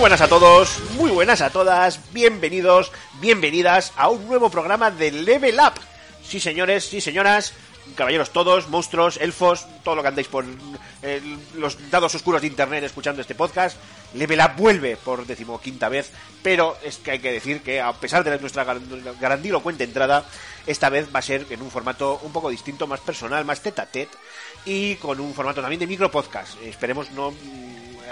[0.00, 5.58] Buenas a todos, muy buenas a todas, bienvenidos, bienvenidas a un nuevo programa de Level
[5.58, 5.74] Up.
[6.24, 7.52] Sí señores, sí señoras,
[7.94, 10.44] caballeros todos, monstruos, elfos, todo lo que andáis por
[11.02, 11.20] eh,
[11.56, 13.76] los dados oscuros de internet escuchando este podcast.
[14.14, 16.10] Level Up vuelve por decimoquinta vez,
[16.42, 18.88] pero es que hay que decir que a pesar de nuestra gran-
[19.20, 20.24] grandilocuente entrada,
[20.66, 23.80] esta vez va a ser en un formato un poco distinto, más personal, más tete
[23.82, 24.16] a tete
[24.64, 26.54] y con un formato también de micro podcast.
[26.62, 27.34] Esperemos no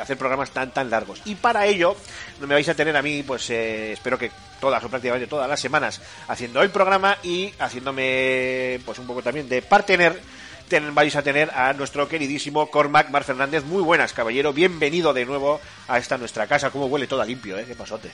[0.00, 1.20] hacer programas tan tan largos.
[1.25, 1.97] Y para ello,
[2.41, 4.30] me vais a tener a mí, pues eh, espero que
[4.61, 9.48] todas o prácticamente todas las semanas haciendo el programa y haciéndome pues un poco también
[9.48, 10.20] de partener.
[10.69, 13.64] Ten- vais a tener a nuestro queridísimo Cormac Mar Fernández.
[13.64, 14.53] Muy buenas, caballero.
[14.53, 16.70] Bienvenido de nuevo a esta nuestra casa.
[16.70, 17.64] Como huele toda limpio, ¿eh?
[17.69, 18.10] Qué pasote.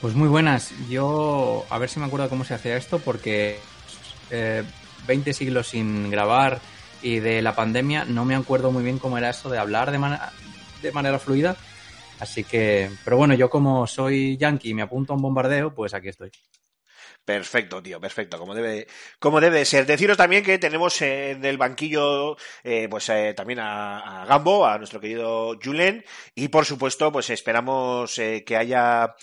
[0.00, 0.70] Pues muy buenas.
[0.88, 3.58] Yo, a ver si me acuerdo cómo se hacía esto, porque
[4.30, 4.62] eh,
[5.06, 6.60] 20 siglos sin grabar
[7.02, 9.98] y de la pandemia, no me acuerdo muy bien cómo era eso de hablar de,
[9.98, 10.32] mana-
[10.82, 11.56] de manera fluida.
[12.20, 15.92] Así que, pero bueno, yo como soy yankee y me apunto a un bombardeo, pues
[15.94, 16.30] aquí estoy.
[17.24, 18.86] Perfecto, tío, perfecto, como debe,
[19.18, 19.86] como debe de ser.
[19.86, 24.78] Deciros también que tenemos en el banquillo, eh, pues eh, también a, a Gambo, a
[24.78, 29.14] nuestro querido Julen, y por supuesto, pues esperamos eh, que haya,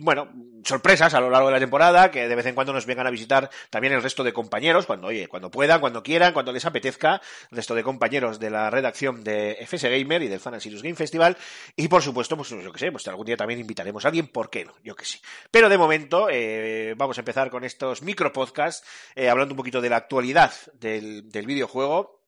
[0.00, 0.28] bueno,
[0.64, 3.10] sorpresas a lo largo de la temporada, que de vez en cuando nos vengan a
[3.10, 7.20] visitar también el resto de compañeros, cuando, oye, cuando puedan, cuando quieran, cuando les apetezca,
[7.50, 10.82] el resto de compañeros de la redacción de FS Gamer y del Fan and Serious
[10.82, 11.36] Game Festival,
[11.76, 14.48] y por supuesto, pues yo que sé, pues algún día también invitaremos a alguien, ¿por
[14.50, 14.72] qué no?
[14.82, 15.20] Yo que sé.
[15.50, 19.80] Pero de momento, eh, vamos a empezar con estos micro podcasts, eh, hablando un poquito
[19.80, 22.21] de la actualidad del, del videojuego.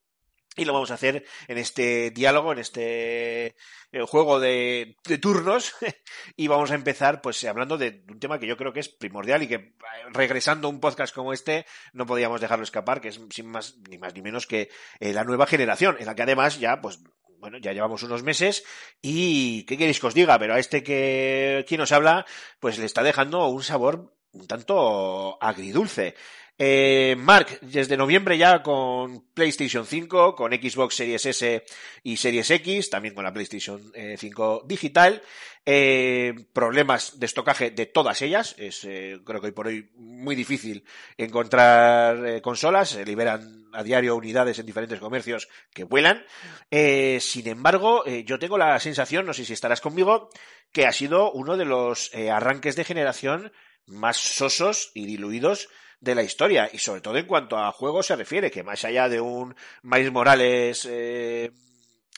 [0.55, 3.55] Y lo vamos a hacer en este diálogo, en este
[3.91, 5.73] eh, juego de, de turnos.
[6.37, 9.43] y vamos a empezar, pues, hablando de un tema que yo creo que es primordial
[9.43, 9.73] y que, eh,
[10.11, 13.97] regresando a un podcast como este, no podíamos dejarlo escapar, que es sin más, ni
[13.97, 16.99] más ni menos que eh, la nueva generación, en la que además ya, pues,
[17.39, 18.63] bueno, ya llevamos unos meses
[19.01, 20.39] y ¿qué queréis que os diga?
[20.39, 22.25] Pero a este que quien nos habla,
[22.59, 26.15] pues le está dejando un sabor un tanto agridulce.
[26.57, 31.65] Eh, Mark, desde noviembre ya con PlayStation 5, con Xbox Series S
[32.03, 35.21] y Series X, también con la PlayStation eh, 5 digital,
[35.65, 40.35] eh, problemas de estocaje de todas ellas, es eh, creo que hoy por hoy muy
[40.35, 40.85] difícil
[41.17, 46.23] encontrar eh, consolas, se liberan a diario unidades en diferentes comercios que vuelan,
[46.71, 50.29] eh, sin embargo, eh, yo tengo la sensación, no sé si estarás conmigo,
[50.71, 53.51] que ha sido uno de los eh, arranques de generación
[53.87, 55.67] más sosos y diluidos
[55.99, 59.09] de la historia y sobre todo en cuanto a juegos se refiere que más allá
[59.09, 61.51] de un Miles Morales eh,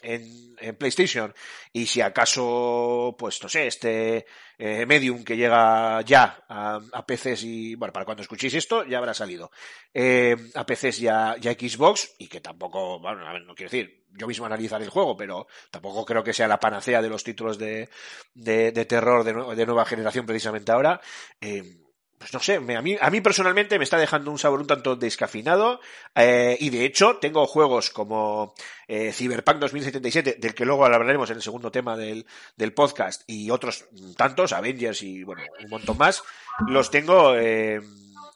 [0.02, 1.34] en, PlayStation
[1.72, 4.26] y si acaso pues no sé este
[4.58, 8.98] eh, Medium que llega ya a, a PCs y bueno para cuando escuchéis esto ya
[8.98, 9.52] habrá salido
[9.94, 13.72] eh, a PCs y a, y a Xbox y que tampoco bueno a no quiero
[13.72, 17.24] decir yo mismo analizar el juego pero tampoco creo que sea la panacea de los
[17.24, 17.90] títulos de,
[18.34, 21.00] de, de terror de, de nueva generación precisamente ahora
[21.40, 21.87] eh,
[22.18, 24.68] pues no sé, me- a, mí, a mí personalmente me está dejando un sabor un
[24.68, 25.80] tanto descafeinado
[26.16, 28.54] eh, y de hecho tengo juegos como
[28.88, 33.52] eh, Cyberpunk 2077, del que luego hablaremos en el segundo tema del, del podcast, y
[33.52, 33.86] otros
[34.16, 36.24] tantos, Avengers y bueno, un montón más,
[36.68, 37.82] los tengo eh,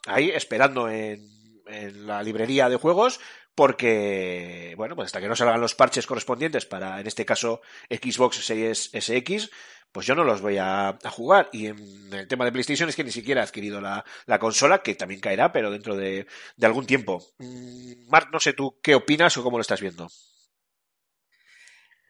[0.06, 1.28] ahí esperando en,
[1.66, 3.18] en la librería de juegos
[3.54, 7.60] porque, bueno, pues hasta que no salgan los parches correspondientes para, en este caso,
[7.90, 9.50] Xbox Series SX,
[9.92, 11.50] pues yo no los voy a, jugar.
[11.52, 11.78] Y en
[12.12, 15.20] el tema de PlayStation es que ni siquiera he adquirido la, la consola, que también
[15.20, 16.26] caerá, pero dentro de,
[16.56, 17.22] de algún tiempo.
[17.38, 20.08] Mm, Marc, no sé tú qué opinas o cómo lo estás viendo.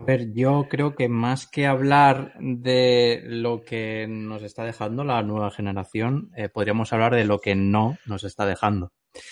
[0.03, 5.23] A ver, yo creo que más que hablar de lo que nos está dejando la
[5.23, 8.93] nueva generación, eh, podríamos hablar de lo que no nos está dejando.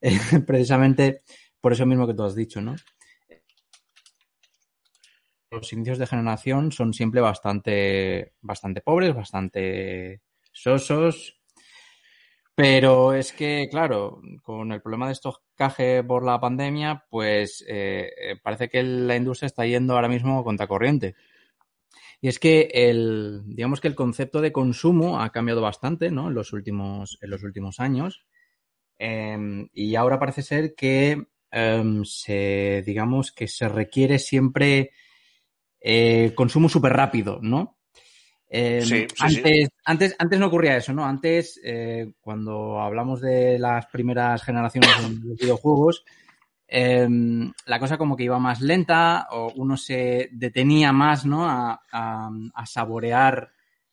[0.00, 1.22] Eh, precisamente
[1.64, 2.76] por eso mismo que tú has dicho, ¿no?
[5.50, 10.20] Los inicios de generación son siempre bastante, bastante pobres, bastante
[10.52, 11.40] sosos.
[12.54, 18.36] Pero es que, claro, con el problema de estocaje por la pandemia, pues eh, eh,
[18.42, 21.14] parece que la industria está yendo ahora mismo contra corriente.
[22.20, 26.28] Y es que el, digamos que el concepto de consumo ha cambiado bastante, ¿no?
[26.28, 28.26] En los últimos, en los últimos años.
[28.98, 34.90] Em, y ahora parece ser que em, se, digamos que se requiere siempre
[35.80, 37.78] eh, consumo súper rápido, ¿no?
[38.48, 41.04] Eh, Sí, sí, antes, Antes, antes no ocurría eso, ¿no?
[41.04, 46.04] Antes, eh, cuando hablamos de las primeras generaciones de los videojuegos,
[46.68, 47.06] eh,
[47.66, 51.48] la cosa como que iba más lenta o uno se detenía más, ¿no?
[51.48, 53.50] A, a- a saborear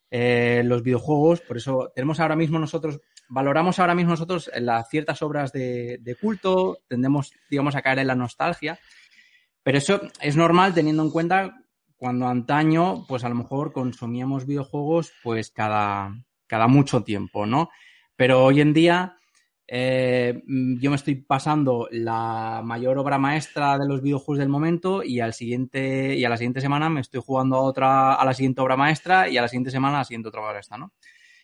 [0.10, 1.42] eh, los videojuegos.
[1.42, 3.00] Por eso tenemos ahora mismo nosotros,
[3.32, 8.16] valoramos ahora mismo nosotros las ciertas obras de, culto, tendemos, digamos, a caer en la
[8.16, 8.78] nostalgia.
[9.64, 11.64] Pero eso es normal teniendo en cuenta
[11.96, 16.14] cuando antaño, pues a lo mejor consumíamos videojuegos pues cada,
[16.48, 17.70] cada mucho tiempo, ¿no?
[18.16, 19.18] Pero hoy en día
[19.68, 25.22] eh, yo me estoy pasando la mayor obra maestra de los videojuegos del momento y
[25.22, 28.60] al siguiente y a la siguiente semana me estoy jugando a otra a la siguiente
[28.60, 30.92] obra maestra y a la siguiente semana a la siguiente otra obra maestra, ¿no?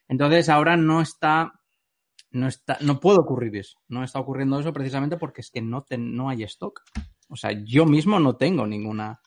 [0.10, 1.54] Entonces ahora no está
[2.32, 5.84] no está no puede ocurrir eso, no está ocurriendo eso precisamente porque es que no
[5.84, 6.82] ten- no hay stock.
[7.30, 9.22] O sea, yo mismo no tengo ninguna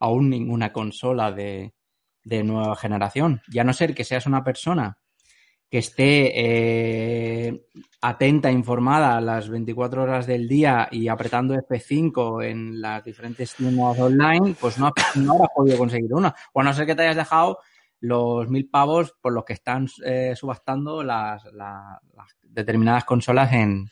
[0.00, 1.74] aún ninguna consola de,
[2.24, 3.42] de nueva generación.
[3.48, 4.98] Y a no ser que seas una persona
[5.70, 7.66] que esté eh,
[8.00, 14.54] atenta, informada las 24 horas del día y apretando F5 en las diferentes tiendas online,
[14.60, 16.34] pues no, no habrás podido conseguir una.
[16.52, 17.58] O a no ser que te hayas dejado
[18.04, 23.88] los mil pavos por los que están eh, subastando las, la- las determinadas consolas en,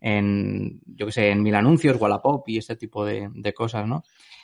[0.00, 4.02] en, yo que sé, en mil anuncios, Wallapop y este tipo de, de cosas, ¿no?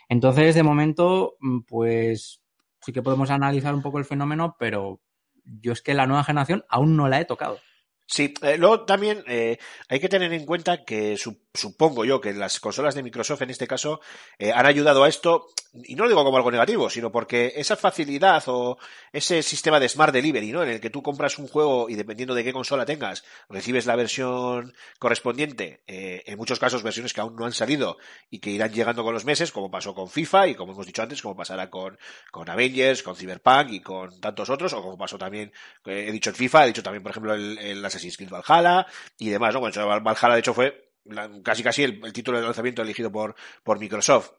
[0.08, 2.40] Entonces, de momento, mm, pues
[2.80, 5.00] sí que podemos analizar un poco el fenómeno, pero
[5.44, 7.58] yo es que la nueva generación aún no la he tocado.
[8.06, 9.58] Sí, eh, luego también eh,
[9.88, 13.50] hay que tener en cuenta que su- supongo yo que las consolas de Microsoft en
[13.50, 14.00] este caso
[14.38, 15.46] eh, han ayudado a esto,
[15.84, 18.76] y no lo digo como algo negativo, sino porque esa facilidad o
[19.12, 20.64] ese sistema de Smart Delivery, ¿no?
[20.64, 23.94] En el que tú compras un juego y dependiendo de qué consola tengas, recibes la
[23.94, 27.98] versión correspondiente, eh, en muchos casos versiones que aún no han salido
[28.30, 31.02] y que irán llegando con los meses, como pasó con FIFA y como hemos dicho
[31.02, 31.96] antes, como pasará con,
[32.32, 35.52] con Avengers, con Cyberpunk y con tantos otros, o como pasó también,
[35.84, 38.86] eh, he dicho en FIFA, he dicho también, por ejemplo, el, el Assassin's Creed Valhalla
[39.18, 39.60] y demás, ¿no?
[39.60, 40.93] Bueno, Valhalla, de hecho, fue
[41.42, 44.32] casi casi el, título de lanzamiento elegido por, por Microsoft.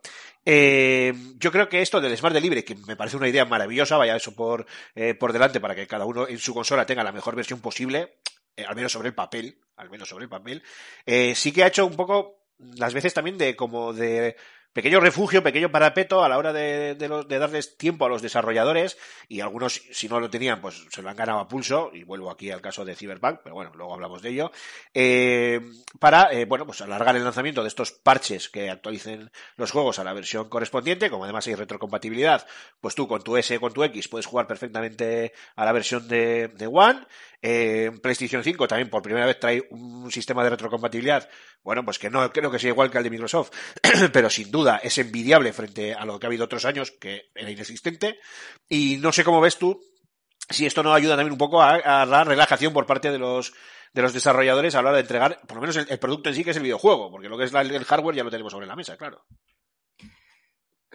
[0.43, 4.15] Eh, yo creo que esto del Smart Delivery, que me parece una idea maravillosa, vaya
[4.15, 7.35] eso por, eh, por delante para que cada uno en su consola tenga la mejor
[7.35, 8.17] versión posible,
[8.55, 10.63] eh, al menos sobre el papel, al menos sobre el papel,
[11.35, 14.35] sí que ha hecho un poco las veces también de como de
[14.75, 18.97] pequeño refugio, pequeño parapeto a la hora de, de, de darles tiempo a los desarrolladores
[19.29, 22.29] y algunos, si no lo tenían, pues se lo han ganado a pulso, y vuelvo
[22.29, 24.51] aquí al caso de Cyberpunk, pero bueno, luego hablamos de ello,
[24.93, 25.61] eh,
[25.97, 30.03] para, eh, bueno, pues alargar el lanzamiento de estos parches que actualicen los juegos a
[30.03, 32.45] la versión correspondiente, como además hay retrocompatibilidad,
[32.81, 36.49] pues tú con tu S, con tu X, puedes jugar perfectamente a la versión de,
[36.49, 37.07] de One,
[37.41, 41.29] eh, PlayStation 5 también por primera vez trae un sistema de retrocompatibilidad,
[41.63, 43.51] bueno, pues que no creo que sea igual que el de Microsoft,
[44.11, 47.49] pero sin duda es envidiable frente a lo que ha habido otros años, que era
[47.51, 48.19] inexistente.
[48.69, 49.81] Y no sé cómo ves tú
[50.49, 53.53] si esto no ayuda también un poco a, a la relajación por parte de los
[53.93, 56.43] de los desarrolladores a la hora de entregar, por lo menos el, producto en sí,
[56.43, 58.67] que es el videojuego, porque lo que es la- el hardware ya lo tenemos sobre
[58.67, 59.23] la mesa, claro.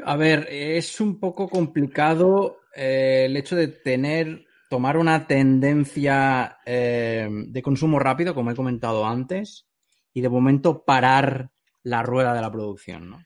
[0.05, 7.27] A ver, es un poco complicado eh, el hecho de tener, tomar una tendencia eh,
[7.31, 9.67] de consumo rápido, como he comentado antes,
[10.13, 11.51] y de momento parar
[11.83, 13.23] la rueda de la producción, ¿no?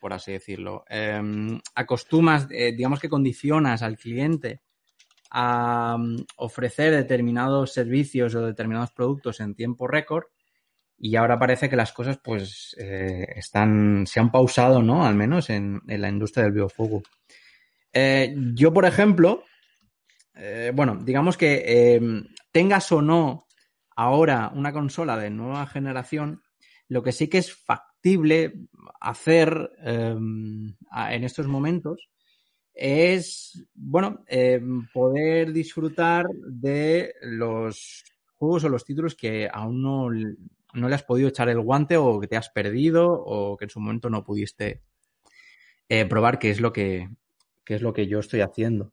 [0.00, 0.84] Por así decirlo.
[0.88, 1.20] Eh,
[1.74, 4.62] acostumas, eh, digamos que condicionas al cliente
[5.30, 10.24] a mm, ofrecer determinados servicios o determinados productos en tiempo récord
[10.96, 15.50] y ahora parece que las cosas pues eh, están se han pausado no al menos
[15.50, 17.02] en, la industria del videojuego
[17.92, 19.44] Eh, yo por ejemplo
[20.74, 22.00] bueno digamos que eh,
[22.52, 23.46] tengas o no
[23.96, 26.42] ahora una consola de nueva generación
[26.86, 27.87] lo que sí que es factible
[29.00, 29.70] hacer
[30.90, 32.08] a- en estos momentos
[32.74, 34.60] es, bueno, eh,
[34.92, 38.04] poder disfrutar de los
[38.36, 42.20] juegos o los títulos que aún no, no le has podido echar el guante o
[42.20, 44.82] que te has perdido o que en su momento no pudiste
[45.88, 47.08] eh, probar, que es lo que,
[47.66, 48.92] es lo que yo estoy haciendo.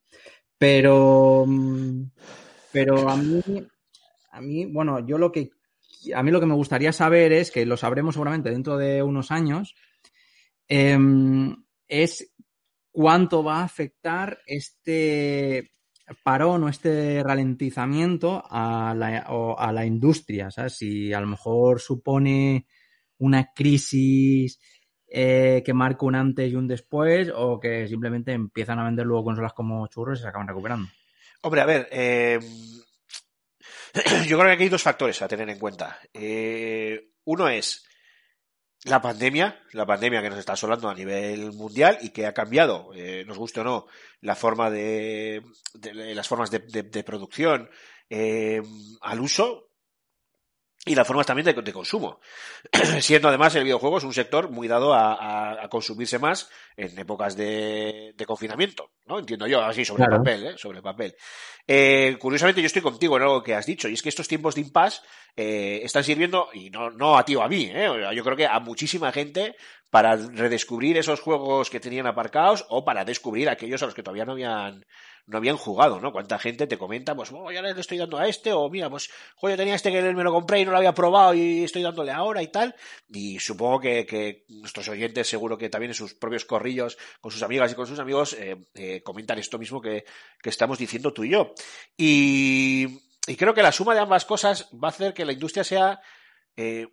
[0.57, 2.03] Pero, mm,
[2.71, 3.41] pero a mí,
[4.31, 5.51] a mí, bueno, yo lo que,
[6.13, 9.31] a mí lo que me gustaría saber es, que lo sabremos seguramente dentro de unos
[9.31, 9.75] años,
[10.67, 11.55] em,
[11.88, 12.33] es
[12.91, 15.71] cuánto va a afectar este,
[16.24, 20.50] parón o este ralentizamiento a la, o industria.
[20.51, 22.67] Si a lo mejor supone
[23.17, 24.59] una crisis
[25.07, 29.25] eh, que marca un antes y un después o que simplemente empiezan a vender luego
[29.25, 30.88] consolas como churros y se acaban recuperando.
[31.41, 32.39] Hombre, a ver, eh,
[34.28, 36.00] yo creo que aquí hay dos factores a tener en cuenta.
[36.14, 37.86] Eh, uno es
[38.84, 42.92] la pandemia, la pandemia que nos está asolando a nivel mundial y que ha cambiado,
[42.94, 43.88] eh, nos guste o no,
[44.22, 45.42] la forma de,
[46.14, 47.70] las formas de producción
[48.10, 48.62] eh,
[49.02, 49.70] al uso
[50.86, 52.20] y las formas también de, de consumo.
[53.01, 56.98] Siendo además el videojuego es un sector muy dado a, a, a consumirse más en
[57.00, 59.18] épocas de, de, confinamiento, ¿no?
[59.18, 60.18] Entiendo yo, así sobre claro.
[60.18, 60.58] el papel, ¿eh?
[60.58, 61.15] Sobre el papel.
[61.68, 64.54] Eh, curiosamente yo estoy contigo en algo que has dicho, y es que estos tiempos
[64.54, 65.01] de impasse
[65.36, 67.89] eh, están sirviendo, y no, no a ti o a mí, ¿eh?
[68.13, 69.56] yo creo que a muchísima gente
[69.89, 74.25] para redescubrir esos juegos que tenían aparcados o para descubrir aquellos a los que todavía
[74.25, 74.86] no habían,
[75.27, 76.12] no habían jugado, ¿no?
[76.12, 79.10] Cuánta gente te comenta, pues, oh, ya le estoy dando a este, o mira, pues,
[79.36, 81.82] joder, yo tenía este que me lo compré y no lo había probado y estoy
[81.82, 82.75] dándole ahora y tal.
[83.10, 87.41] Y supongo que, que nuestros oyentes, seguro que también en sus propios corrillos, con sus
[87.41, 90.05] amigas y con sus amigos, eh, eh, comentan esto mismo que,
[90.41, 91.53] que estamos diciendo tú y yo.
[91.98, 92.88] Y,
[93.27, 96.00] y creo que la suma de ambas cosas va a hacer que la industria sea,
[96.55, 96.88] eh,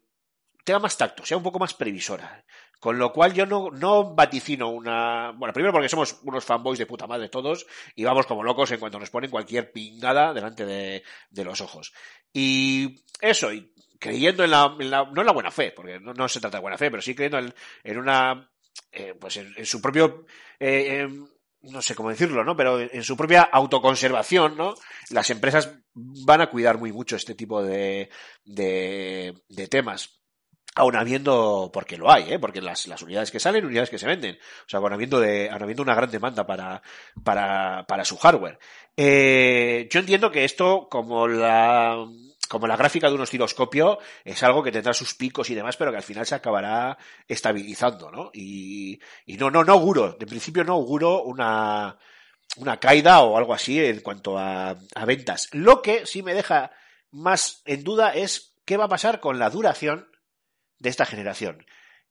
[0.65, 2.45] tenga más tacto, sea un poco más previsora.
[2.83, 5.31] Con lo cual yo no, no vaticino una...
[5.37, 8.81] Bueno, primero porque somos unos fanboys de puta madre todos y vamos como locos en
[8.81, 11.93] cuanto nos ponen cualquier pingada delante de, de los ojos.
[12.33, 16.29] Y eso, y creyendo en la, en la, no en la buena fe, porque no,
[16.29, 18.51] se trata de buena fe, pero sí creyendo en, en una,
[18.91, 20.27] eh, pues en, su propio,
[20.59, 21.07] eh,
[21.61, 22.57] no sé cómo decirlo, ¿no?
[22.57, 24.75] Pero en su propia autoconservación, ¿no?
[25.11, 28.11] Las empresas van a cuidar muy mucho este tipo de,
[28.45, 30.22] de, de temas
[30.75, 32.38] aun habiendo, porque lo hay, ¿eh?
[32.38, 35.50] porque las, las unidades que salen, unidades que se venden, o sea, aun habiendo, de,
[35.50, 36.83] aun habiendo una gran demanda para,
[37.23, 38.59] para, para su hardware.
[38.97, 42.07] Eh, yo entiendo que esto, como la,
[42.49, 45.91] como la gráfica de un osciloscopio, es algo que tendrá sus picos y demás, pero
[45.91, 46.97] que al final se acabará
[47.29, 48.31] estabilizando, ¿no?
[48.33, 51.99] Y, y no, no, no auguro, de principio no auguro una,
[52.57, 55.49] una caída o algo así en cuanto a, a ventas.
[55.52, 56.73] Lo que sí me deja
[57.11, 60.12] más en duda es qué va a pasar con la duración
[60.83, 61.65] de esta generación.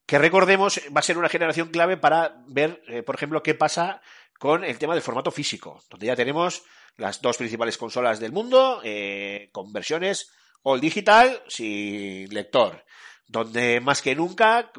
[0.06, 4.02] Que recordemos, va a ser una generación clave para ver, eh, por ejemplo, qué pasa
[4.38, 6.64] con el tema del formato físico, donde ya tenemos
[6.96, 12.84] las dos principales consolas del mundo, eh, con versiones all digital sin lector,
[13.26, 14.72] donde más que nunca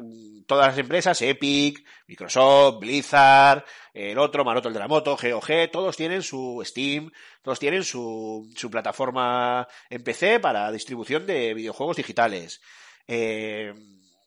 [0.46, 5.96] todas las empresas, Epic, Microsoft, Blizzard, el otro, Maroto el de la moto, GOG, todos
[5.96, 7.10] tienen su Steam,
[7.42, 12.60] todos tienen su, su plataforma en PC para distribución de videojuegos digitales
[13.06, 13.74] eh,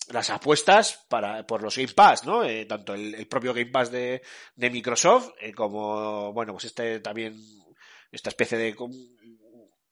[0.10, 2.44] las apuestas para, por los Game Pass, ¿no?
[2.44, 4.22] Eh, tanto el, propio Game Pass de,
[4.56, 7.36] de Microsoft eh, como, bueno, pues este también,
[8.12, 8.76] esta especie de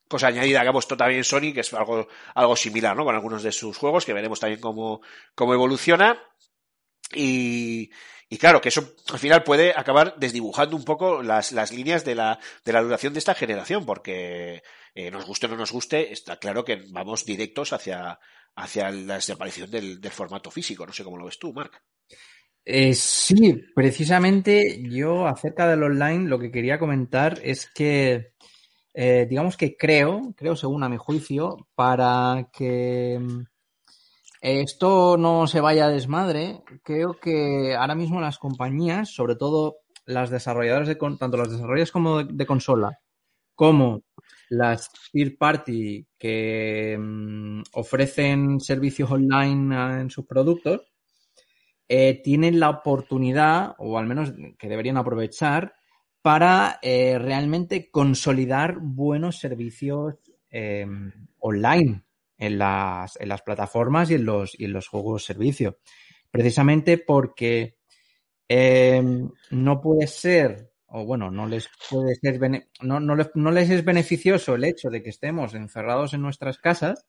[0.08, 3.04] cosa añadida que ha puesto también Sony, que es algo, algo similar, ¿no?
[3.04, 5.02] Con algunos de sus juegos, que veremos también cómo,
[5.34, 6.22] cómo evoluciona.
[7.16, 7.90] Y,
[8.38, 12.40] claro, que eso al final puede acabar desdibujando un poco las, las líneas de la,
[12.66, 14.62] de la duración de esta generación, porque
[14.94, 18.20] eh, nos guste o no nos guste, está claro que vamos directos hacia,
[18.56, 20.86] hacia la desaparición del, del formato físico.
[20.86, 21.82] No sé cómo lo ves tú, Marc.
[22.68, 28.34] Eh, sí, precisamente yo acerca del online lo que quería comentar es que,
[28.94, 33.20] eh, digamos que creo, creo según a mi juicio, para que
[34.42, 40.30] esto no se vaya a desmadre, creo que ahora mismo las compañías, sobre todo las
[40.30, 43.00] desarrolladoras de, tanto las desarrolladoras como de, consola,
[43.56, 44.04] como
[44.50, 50.82] las third party que mmm, ofrecen servicios online en sus productos
[51.88, 55.76] eh, tienen la oportunidad, o al menos que deberían aprovechar,
[56.22, 60.16] para eh, realmente consolidar buenos servicios
[60.50, 60.88] eh,
[61.40, 62.04] online
[62.38, 65.80] en las, en las, plataformas y en los, y en los juegos servicio.
[66.32, 67.78] Precisamente porque
[69.52, 72.40] no puede ser o bueno, no les puede ser
[72.82, 76.58] no, no, les, no les es beneficioso el hecho de que estemos encerrados en nuestras
[76.58, 77.06] casas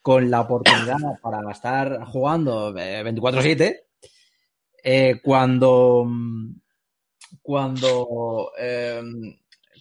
[0.00, 3.82] con la oportunidad para estar jugando 24/7
[4.84, 6.08] eh, cuando
[7.42, 9.02] cuando eh,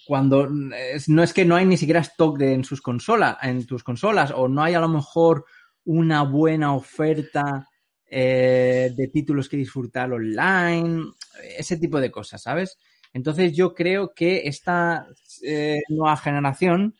[0.06, 3.84] cuando no es que no hay ni siquiera stock de, en sus consolas en tus
[3.84, 5.46] consolas o no hay a lo mejor
[5.86, 7.68] una buena oferta
[8.10, 11.06] eh, de títulos que disfrutar online
[11.58, 12.78] ese tipo de cosas sabes
[13.14, 15.08] entonces yo creo que esta
[15.44, 16.96] eh, nueva generación,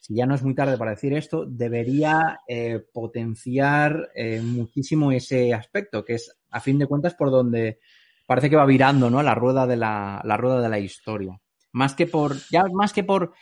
[0.00, 5.54] si ya no es muy tarde para decir esto, debería eh, potenciar eh, muchísimo ese
[5.54, 7.78] aspecto, que es a fin de cuentas por donde
[8.26, 9.22] parece que va virando ¿no?
[9.22, 11.40] la rueda de la, la rueda de la historia.
[11.74, 13.34] Más que por, ya más que por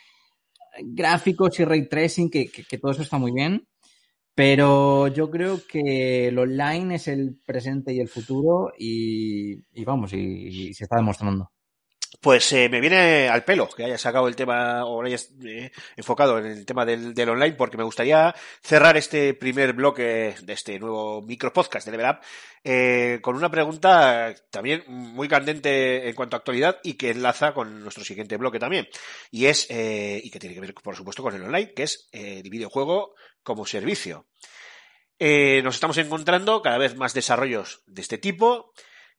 [0.83, 3.69] gráficos y ray tracing, que, que, todo eso está muy bien.
[4.35, 10.13] Pero yo creo que el online es el presente y el futuro y, y vamos,
[10.15, 11.51] y se está demostrando.
[12.23, 16.39] Pues eh, me viene al pelo que hayas sacado el tema o hayas eh, enfocado
[16.39, 20.79] en el tema del, del, online porque me gustaría cerrar este primer bloque de este
[20.79, 22.21] nuevo micro podcast de Level Up
[22.63, 27.83] eh, con una pregunta también muy candente en cuanto a actualidad y que enlaza con
[27.83, 28.87] nuestro siguiente bloque también
[29.33, 32.09] y es eh, y que tiene que ver por supuesto con el online que es
[32.13, 34.29] el videojuego como servicio.
[35.19, 38.73] nos estamos encontrando cada vez más desarrollos de este tipo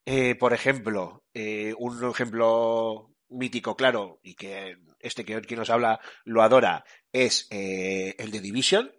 [0.05, 6.00] eh, por ejemplo, eh, un ejemplo mítico, claro, y que este que quien nos habla
[6.24, 8.91] lo adora, es eh, el de Division.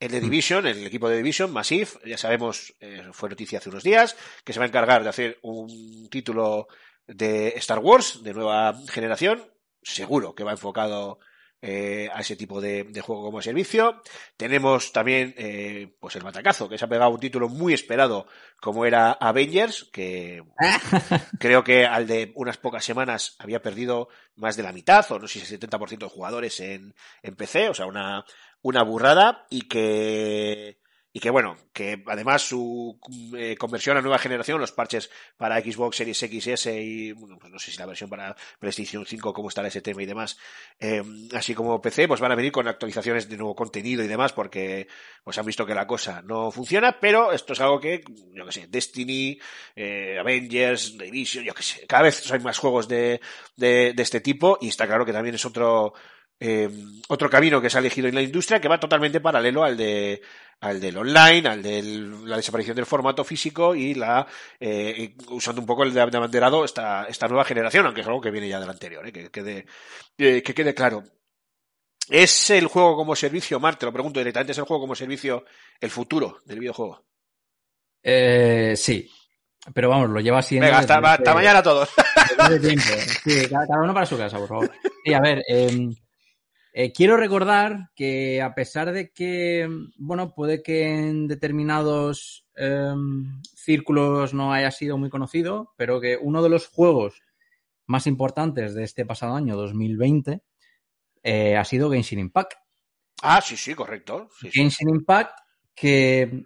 [0.00, 3.84] El de Division, el equipo de Division, Massive, ya sabemos, eh, fue noticia hace unos
[3.84, 6.66] días, que se va a encargar de hacer un título
[7.06, 9.50] de Star Wars de nueva generación.
[9.82, 11.20] Seguro que va enfocado
[11.66, 14.02] eh, a ese tipo de, de, juego como servicio.
[14.36, 18.26] Tenemos también eh, pues el Matacazo, que se ha pegado un título muy esperado
[18.60, 20.44] como era Avengers, que
[21.40, 25.26] creo que al de unas pocas semanas había perdido más de la mitad, o no
[25.26, 28.26] sé si el 70% de jugadores en, en PC, o sea, una,
[28.60, 30.83] una burrada, y que
[31.16, 32.98] y que bueno, que además su
[33.38, 37.58] eh, conversión a nueva generación, los parches para Xbox Series XS y bueno, pues no
[37.60, 40.36] sé si la versión para PlayStation 5, cómo estará ese tema y demás,
[40.80, 44.32] eh, así como PC, pues van a venir con actualizaciones de nuevo contenido y demás,
[44.32, 44.88] porque
[45.22, 48.02] pues han visto que la cosa no funciona, pero esto es algo que,
[48.34, 49.38] yo que sé, Destiny,
[49.76, 53.20] eh, Avengers, Division, yo que sé, cada vez hay más juegos de,
[53.54, 55.94] de, de este tipo y está claro que también es otro
[56.40, 56.68] eh,
[57.08, 60.20] otro camino que se ha elegido en la industria que va totalmente paralelo al de
[60.60, 61.82] al del online, al de
[62.24, 64.26] la desaparición del formato físico y la
[64.58, 68.30] eh, usando un poco el de abanderado esta, esta nueva generación, aunque es algo que
[68.30, 69.66] viene ya del anterior, eh, que, quede,
[70.18, 71.04] eh, que quede claro.
[72.08, 73.76] ¿Es el juego como servicio, Mar?
[73.76, 75.44] Te lo pregunto directamente, ¿es el juego como servicio
[75.80, 77.04] el futuro del videojuego?
[78.02, 79.10] Eh, sí,
[79.72, 80.66] pero vamos, lo lleva siendo.
[80.66, 81.88] Venga, hasta, hasta mañana todos.
[82.60, 82.82] Tiempo.
[83.24, 84.72] Sí, cada, uno para su casa, por favor.
[85.04, 85.88] Sí, a ver, eh,
[86.76, 92.92] eh, quiero recordar que a pesar de que, bueno, puede que en determinados eh,
[93.54, 97.22] círculos no haya sido muy conocido, pero que uno de los juegos
[97.86, 100.42] más importantes de este pasado año, 2020,
[101.22, 102.54] eh, ha sido Genshin Impact.
[103.22, 104.28] Ah, sí, sí, correcto.
[104.40, 104.94] Sí, Genshin sí.
[104.96, 105.38] Impact
[105.76, 106.44] que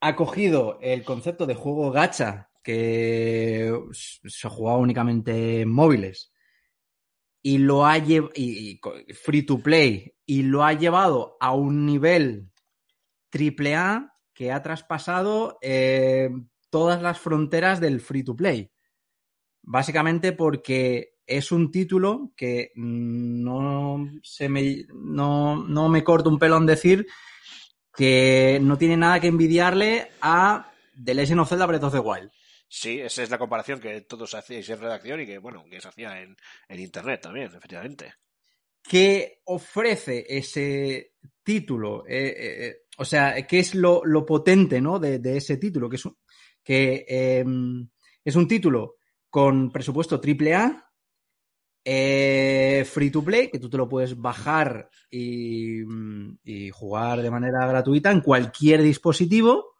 [0.00, 6.32] ha cogido el concepto de juego gacha que se jugaba únicamente en móviles
[7.42, 8.80] y lo ha llevado, y,
[9.14, 12.50] free to play, y lo ha llevado a un nivel
[13.30, 16.30] triple A que ha traspasado eh,
[16.70, 18.70] todas las fronteras del free to play.
[19.62, 26.56] Básicamente porque es un título que no se me, no, no me corto un pelo
[26.56, 27.06] en decir
[27.94, 30.70] que no tiene nada que envidiarle a
[31.02, 32.30] The Legend of Zelda Breath of the Wild.
[32.72, 35.88] Sí, esa es la comparación que todos hacíais en redacción y que, bueno, que se
[35.88, 36.36] hacía en,
[36.68, 38.14] Internet también, efectivamente.
[38.80, 42.06] ¿Qué ofrece ese título?
[42.06, 45.00] Eh, eh, o sea, ¿qué es lo, lo potente ¿no?
[45.00, 45.90] de, ese título?
[45.90, 46.16] Que es un,
[46.62, 47.44] que, eh,
[48.24, 50.92] es un título con presupuesto AAA,
[51.84, 55.80] eh, free to play, que tú te lo puedes bajar y
[56.70, 59.79] jugar de manera gratuita en cualquier dispositivo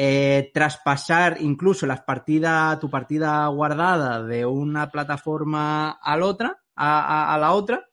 [0.00, 7.00] eh, traspasar incluso las partidas, tu partida guardada de una plataforma a la otra, a,
[7.00, 7.84] a, a, la otra,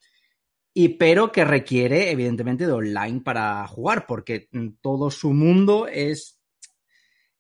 [0.72, 4.48] y pero que requiere evidentemente de online para jugar, porque
[4.82, 6.40] todo su mundo es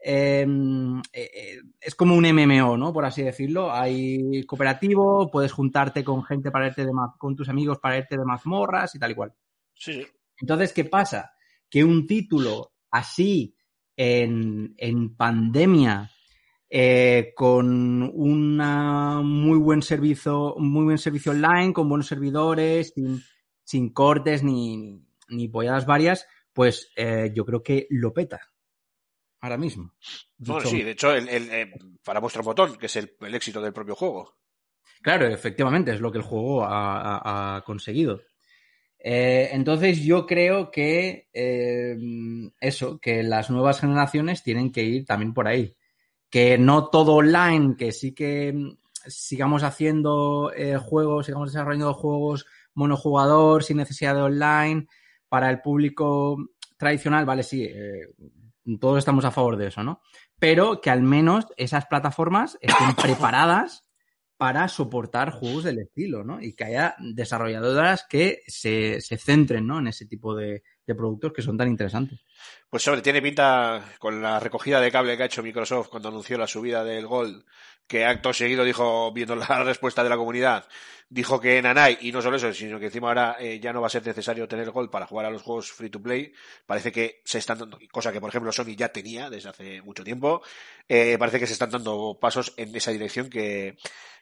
[0.04, 0.48] eh,
[1.14, 2.92] eh, es como un MMO, ¿no?
[2.92, 3.72] Por así decirlo.
[3.72, 8.26] Hay cooperativo, puedes juntarte con gente para irte de con tus amigos para irte de
[8.26, 9.34] mazmorras y tal y cual.
[9.76, 10.04] Sí.
[10.40, 11.34] Entonces, ¿qué pasa?
[11.70, 13.56] Que un título así
[13.98, 16.12] en, en pandemia
[16.70, 23.24] eh, con una muy buen servicio, muy buen servicio online, con buenos servidores, sin,
[23.64, 28.42] sin cortes ni, ni polladas varias, pues eh, yo creo que lo peta.
[29.42, 29.94] Ahora mismo.
[30.38, 31.72] Bueno, sí, de hecho, el, el, eh,
[32.04, 34.38] para vuestro botón, que es el, el, éxito del propio juego.
[35.02, 38.22] Claro, efectivamente, es lo que el juego ha, ha, ha conseguido.
[39.08, 41.96] Eh, entonces yo creo que eh,
[42.60, 45.78] eso, que las nuevas generaciones tienen que ir también por ahí.
[46.28, 53.64] Que no todo online, que sí que sigamos haciendo eh, juegos, sigamos desarrollando juegos monojugador
[53.64, 54.88] sin necesidad de online
[55.30, 56.38] para el público
[56.76, 57.70] tradicional, vale, sí,
[58.80, 60.02] todos estamos a favor de eso, ¿no?
[60.40, 63.85] Pero que al menos esas plataformas estén preparadas
[64.38, 66.42] para soportar juegos del estilo, ¿no?
[66.42, 69.80] Y que haya desarrolladoras que se, se centren, ¿no?
[69.80, 72.26] En ese tipo de, de productos que son tan interesantes.
[72.76, 76.38] Pues sobre, tiene pinta con la recogida de cable que ha hecho Microsoft cuando anunció
[76.38, 77.46] la subida del Gold,
[77.88, 80.68] que acto seguido dijo, viendo la respuesta de la comunidad,
[81.08, 83.88] dijo que Nanai, y no solo eso, sino que encima ahora eh, ya no va
[83.88, 86.34] a ser necesario tener Gold para jugar a los juegos free to play.
[86.66, 90.04] Parece que se están dando, cosa que por ejemplo Sony ya tenía desde hace mucho
[90.04, 90.42] tiempo,
[90.90, 93.78] eh, parece que se están dando pasos en esa dirección que,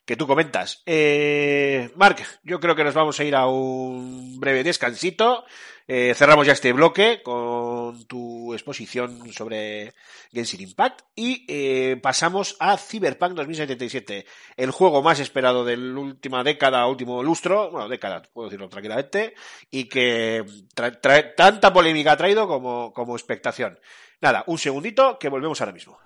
[0.06, 0.84] que tú comentas.
[0.86, 5.46] Eh, Mark, yo creo que nos vamos a ir a un breve descansito.
[5.88, 9.94] Eh, cerramos ya este bloque con tu exposición sobre
[10.34, 14.26] Genshin Impact y eh, pasamos a Cyberpunk 2077,
[14.58, 19.36] el juego más esperado de la última década, último lustro, bueno, década, puedo decirlo tranquilamente,
[19.72, 23.80] y que trae, trae tanta polémica ha traído como, como expectación.
[24.20, 25.98] Nada, un segundito que volvemos ahora mismo.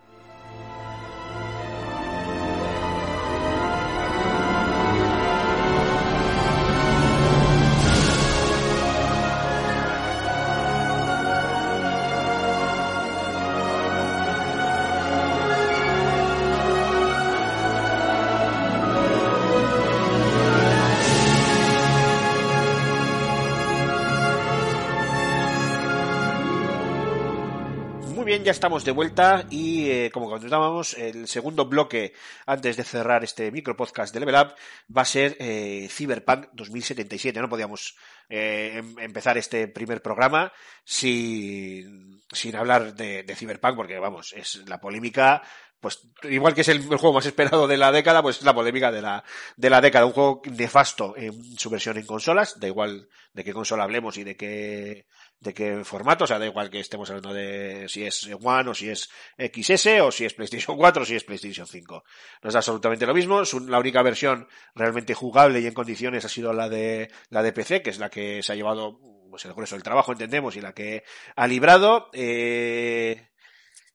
[28.48, 32.14] Ya estamos de vuelta y eh, como comentábamos, el segundo bloque
[32.46, 34.56] antes de cerrar este micropodcast de Level Up
[34.96, 37.42] va a ser eh, Cyberpunk 2077.
[37.42, 37.98] No podíamos
[38.30, 40.54] eh, em- empezar este primer programa
[40.86, 45.42] sin, sin hablar de, de Cyberpunk porque, vamos, es la polémica
[45.80, 48.56] pues igual que es el, el juego más esperado de la década, pues es la
[48.56, 49.24] polémica de la,
[49.58, 50.08] de la década.
[50.08, 54.24] Un juego nefasto en su versión en consolas, da igual de qué consola hablemos y
[54.24, 55.06] de qué,
[55.40, 58.74] de qué formato, o sea, da igual que estemos hablando de si es One o
[58.74, 62.04] si es XS o si es PlayStation 4 o si es PlayStation 5.
[62.42, 66.54] No es absolutamente lo mismo, la única versión realmente jugable y en condiciones ha sido
[66.54, 69.76] la de, la de PC, que es la que se ha llevado pues el grueso
[69.76, 71.04] del trabajo, entendemos, y la que
[71.36, 72.10] ha librado.
[72.14, 73.30] Eh,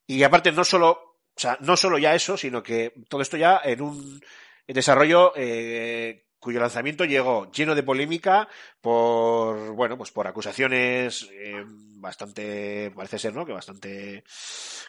[0.07, 3.61] y aparte, no solo, o sea, no solo ya eso, sino que todo esto ya
[3.65, 4.21] en un
[4.67, 8.49] desarrollo eh, cuyo lanzamiento llegó lleno de polémica
[8.81, 13.47] por, bueno, pues por acusaciones eh, bastante, parece ser, ¿no?
[13.47, 14.25] Que bastante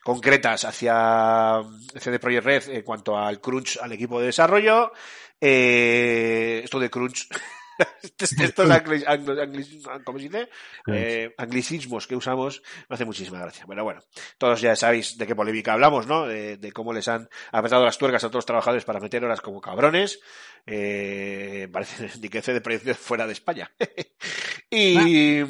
[0.03, 1.61] concretas hacia
[1.95, 4.93] CD Projekt Red en cuanto al crunch al equipo de desarrollo.
[5.39, 7.29] Eh, esto de crunch.
[8.03, 10.49] estos angli- angli- ¿cómo se dice?
[10.87, 13.65] Eh, anglicismos que usamos me hace muchísima gracia.
[13.67, 14.01] Pero bueno,
[14.37, 16.27] todos ya sabéis de qué polémica hablamos, ¿no?
[16.27, 19.41] De, de cómo les han apretado las tuercas a todos los trabajadores para meter horas
[19.41, 20.19] como cabrones.
[20.65, 23.71] Eh, parece ni que Projekt Red fuera de España.
[24.69, 25.43] y,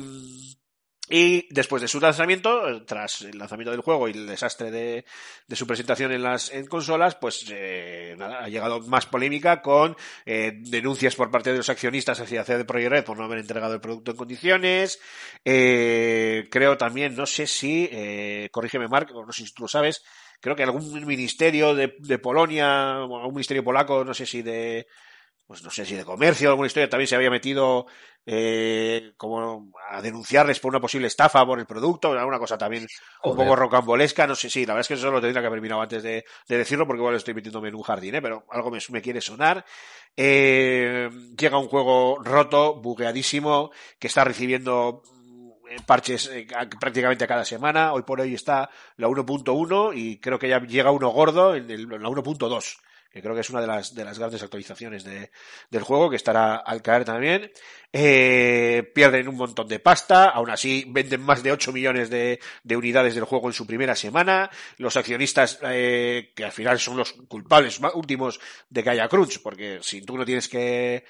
[1.09, 5.03] y después de su lanzamiento, tras el lanzamiento del juego y el desastre de,
[5.47, 9.97] de su presentación en las en consolas, pues eh, nada, ha llegado más polémica con
[10.25, 13.73] eh, denuncias por parte de los accionistas hacia CD Projekt Red por no haber entregado
[13.73, 15.01] el producto en condiciones.
[15.43, 20.05] Eh, creo también, no sé si, eh, corrígeme Mark, no sé si tú lo sabes,
[20.39, 24.87] creo que algún ministerio de, de Polonia, o algún ministerio polaco, no sé si de,
[25.53, 27.85] pues no sé si de comercio o alguna historia también se había metido
[28.25, 32.87] eh, como a denunciarles por una posible estafa por el producto, alguna cosa también
[33.23, 35.61] un poco rocambolesca, no sé si, la verdad es que eso lo tendría que haber
[35.61, 38.21] mirado antes de, de decirlo porque igual estoy metiéndome en un jardín, ¿eh?
[38.23, 39.63] pero algo me, me quiere sonar.
[40.17, 45.51] Eh, llega un juego roto, bugueadísimo, que está recibiendo mm,
[45.85, 46.47] parches eh,
[46.79, 47.93] prácticamente a cada semana.
[47.93, 51.91] Hoy por hoy está la 1.1 y creo que ya llega uno gordo en, el-
[51.93, 52.77] en la 1.2
[53.13, 55.30] que creo que es una de las, de las grandes actualizaciones de,
[55.69, 57.52] del juego, que estará al caer también.
[57.91, 62.76] Eh, pierden un montón de pasta, aún así venden más de 8 millones de, de
[62.76, 64.49] unidades del juego en su primera semana.
[64.78, 69.78] Los accionistas, eh, que al final son los culpables últimos de que haya crunch, porque
[69.84, 71.06] si tú no tienes que,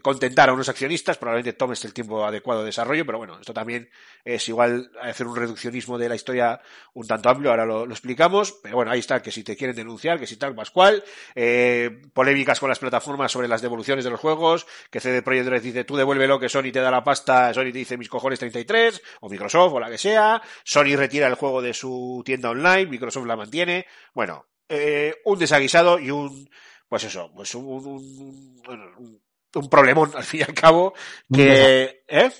[0.00, 3.90] contentar a unos accionistas, probablemente tomes el tiempo adecuado de desarrollo, pero bueno, esto también
[4.24, 6.60] es igual hacer un reduccionismo de la historia
[6.94, 10.18] un tanto amplio, ahora lo, explicamos, pero bueno, ahí está, que si te quieren denunciar,
[10.18, 14.66] que si tal, Pascual, eh, polémicas con las plataformas sobre las devoluciones de los juegos,
[14.90, 17.72] que CD Projekt Red dice, tú devuélvelo, que Sony te da la pasta, Sony te
[17.78, 21.74] dice mis cojones 33, o Microsoft, o la que sea, Sony retira el juego de
[21.74, 26.48] su tienda online, Microsoft la mantiene, bueno, eh, un desaguisado y un,
[26.88, 29.23] pues eso, pues un, un, un- un-
[29.54, 30.94] un problemón al fin y al cabo
[31.32, 32.30] que ¿eh?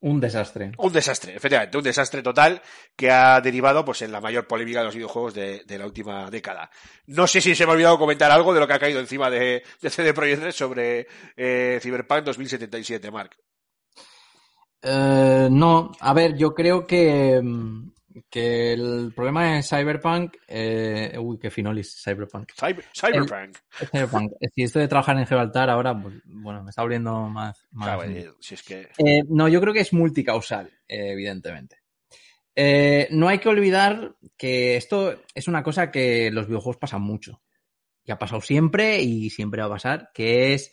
[0.00, 0.72] Un desastre.
[0.76, 2.60] un desastre, efectivamente, un desastre total
[2.94, 6.30] que ha derivado pues en la mayor polémica de los videojuegos de, de la última
[6.30, 6.68] década.
[7.06, 9.30] No sé si se me ha olvidado comentar algo de lo que ha caído encima
[9.30, 13.34] de, de CD Projekt Red sobre eh, Cyberpunk 2077, Mark.
[14.82, 17.93] Eh, no, a ver, yo creo que, mm,
[18.30, 20.36] que el problema es Cyberpunk.
[20.46, 22.52] Eh, uy, qué finolis, Cyberpunk.
[22.52, 23.58] Cyber- Cyberpunk.
[23.90, 24.32] Cyberpunk.
[24.54, 27.66] Si esto de trabajar en Gibraltar ahora, pues, bueno, me está abriendo más.
[27.72, 28.88] más Claro, eh, si es que.
[28.98, 31.78] Eh, no, yo creo que es multicausal, eh, evidentemente.
[32.56, 37.42] Eh, no hay que olvidar que esto es una cosa que los videojuegos pasan mucho.
[38.04, 40.72] Y ha pasado siempre y siempre va a pasar, que es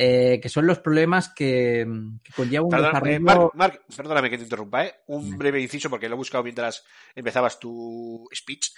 [0.00, 1.84] eh, que son los problemas que,
[2.22, 3.12] que conlleva un Perdón, desarrollo.
[3.16, 4.94] eh, Marc, Marc, perdóname que te interrumpa, ¿eh?
[5.08, 6.84] Un breve inciso porque lo he buscado mientras
[7.16, 8.68] empezabas tu speech.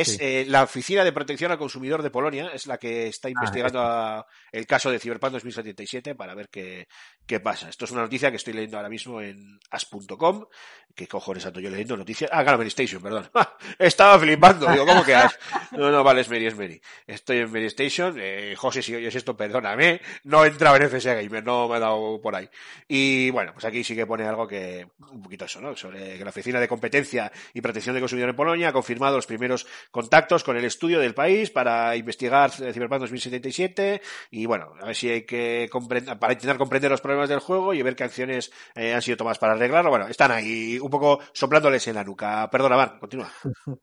[0.00, 0.18] Es Sí.
[0.20, 3.80] eh, la Oficina de Protección al Consumidor de Polonia, es la que Ah, está investigando
[3.80, 6.86] a- el caso de Cyberpunk 2077 para ver qué,
[7.26, 7.68] qué pasa.
[7.68, 10.46] Esto es una noticia que estoy leyendo ahora mismo en as.com.
[10.94, 12.30] ¿Qué cojones ando yo leyendo noticias?
[12.32, 13.28] Ah, claro, Mary Station, perdón.
[13.78, 14.66] Estaba flipando.
[14.70, 15.38] Digo, ¿cómo que as?
[15.72, 16.80] No, no, vale, es Mary, es Mary.
[17.06, 18.16] Estoy en Mary Station.
[18.18, 20.00] Eh, José, si oyes esto, perdóname.
[20.24, 22.48] No he entrado en FS Gamer, no me ha dado por ahí.
[22.88, 25.76] Y bueno, pues aquí sí que pone algo que, un poquito eso, ¿no?
[25.76, 29.26] Sobre que la Oficina de Competencia y Protección de Consumidor en Polonia ha confirmado los
[29.26, 34.94] primeros contactos con el estudio del país para investigar Cyberpunk 2077 y bueno, a ver
[34.94, 38.52] si hay que comprender, para intentar comprender los problemas del juego y ver qué acciones
[38.74, 39.90] eh, han sido tomadas para arreglarlo.
[39.90, 42.48] Bueno, están ahí un poco soplándoles en la nuca.
[42.50, 43.30] Perdona, Mar, continúa.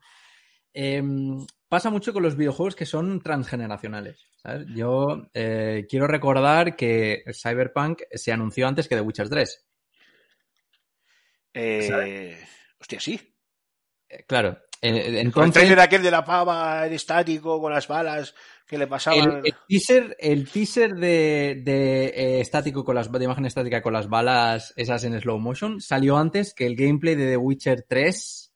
[0.75, 4.27] Em, pasa mucho con los videojuegos que son transgeneracionales.
[4.41, 4.65] ¿sabes?
[4.73, 9.65] Yo eh, quiero recordar que Cyberpunk se anunció antes que The Witcher 3.
[11.53, 12.43] Eh,
[12.79, 13.35] hostia, sí.
[14.09, 14.57] Eh, claro.
[14.91, 18.36] Con el entonces, trailer aquel de la pava en estático con las balas
[18.67, 19.38] que le pasaban.
[19.38, 23.93] el, el teaser, el teaser de, de, eh, estático con las de imagen estática con
[23.93, 28.54] las balas esas en slow motion salió antes que el gameplay de The Witcher 3.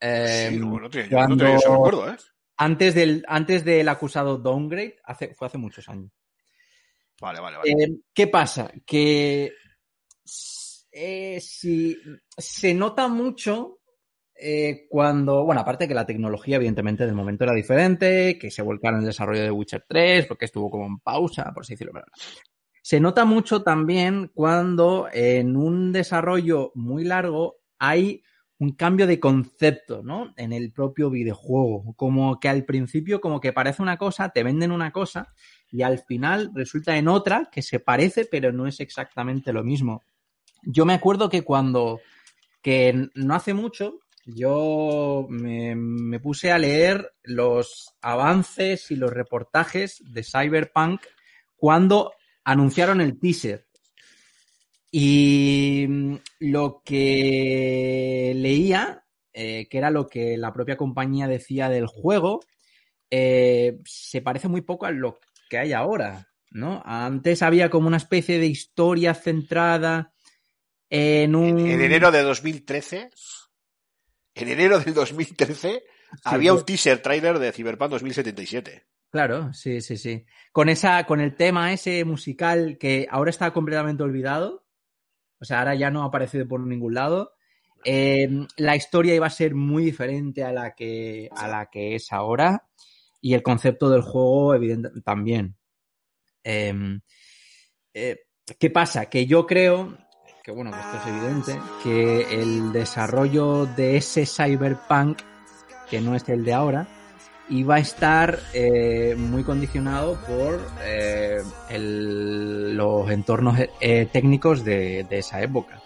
[0.00, 2.16] eh, Sí, no, tenía- yo cuando- no tenía ese recuerdo, ¿eh?
[2.56, 6.10] antes del antes del acusado downgrade hace, fue hace muchos años.
[7.20, 7.70] Vale, vale, vale.
[7.72, 8.70] Eh, ¿Qué pasa?
[8.86, 9.52] Que
[10.92, 11.96] eh, si
[12.36, 13.79] se nota mucho
[14.40, 18.98] eh, cuando, bueno, aparte que la tecnología evidentemente del momento era diferente, que se volcaron
[18.98, 21.92] en el desarrollo de Witcher 3, porque estuvo como en pausa, por así decirlo.
[22.82, 28.22] Se nota mucho también cuando en un desarrollo muy largo hay
[28.58, 30.34] un cambio de concepto, ¿no?
[30.36, 31.94] En el propio videojuego.
[31.96, 35.32] Como que al principio como que parece una cosa, te venden una cosa
[35.70, 40.02] y al final resulta en otra que se parece pero no es exactamente lo mismo.
[40.62, 42.00] Yo me acuerdo que cuando,
[42.60, 50.02] que no hace mucho, yo me, me puse a leer los avances y los reportajes
[50.04, 51.02] de Cyberpunk
[51.56, 52.12] cuando
[52.44, 53.66] anunciaron el teaser.
[54.90, 61.86] Y mm, lo que leía, eh, que era lo que la propia compañía decía del
[61.86, 62.40] juego,
[63.10, 66.82] eh, se parece muy poco a lo que hay ahora, ¿no?
[66.84, 70.12] Antes había como una especie de historia centrada
[70.88, 71.60] en un...
[71.60, 73.10] En, en enero de 2013,
[74.34, 75.82] en enero del 2013,
[76.24, 78.86] había un teaser trailer de Cyberpunk 2077.
[79.10, 80.24] Claro, sí, sí, sí.
[80.52, 84.64] Con esa, con el tema ese musical que ahora está completamente olvidado.
[85.40, 87.32] O sea, ahora ya no ha aparecido por ningún lado.
[87.84, 92.12] Eh, la historia iba a ser muy diferente a la que, a la que es
[92.12, 92.68] ahora.
[93.20, 95.56] Y el concepto del juego, evidentemente, también.
[96.44, 96.72] Eh,
[97.94, 98.18] eh,
[98.58, 99.06] ¿Qué pasa?
[99.06, 99.98] Que yo creo,
[100.50, 105.20] que bueno, esto es evidente, que el desarrollo de ese cyberpunk,
[105.88, 106.88] que no es el de ahora,
[107.48, 115.40] iba a estar eh, muy condicionado por eh, los entornos eh, técnicos de, de esa
[115.40, 115.80] época.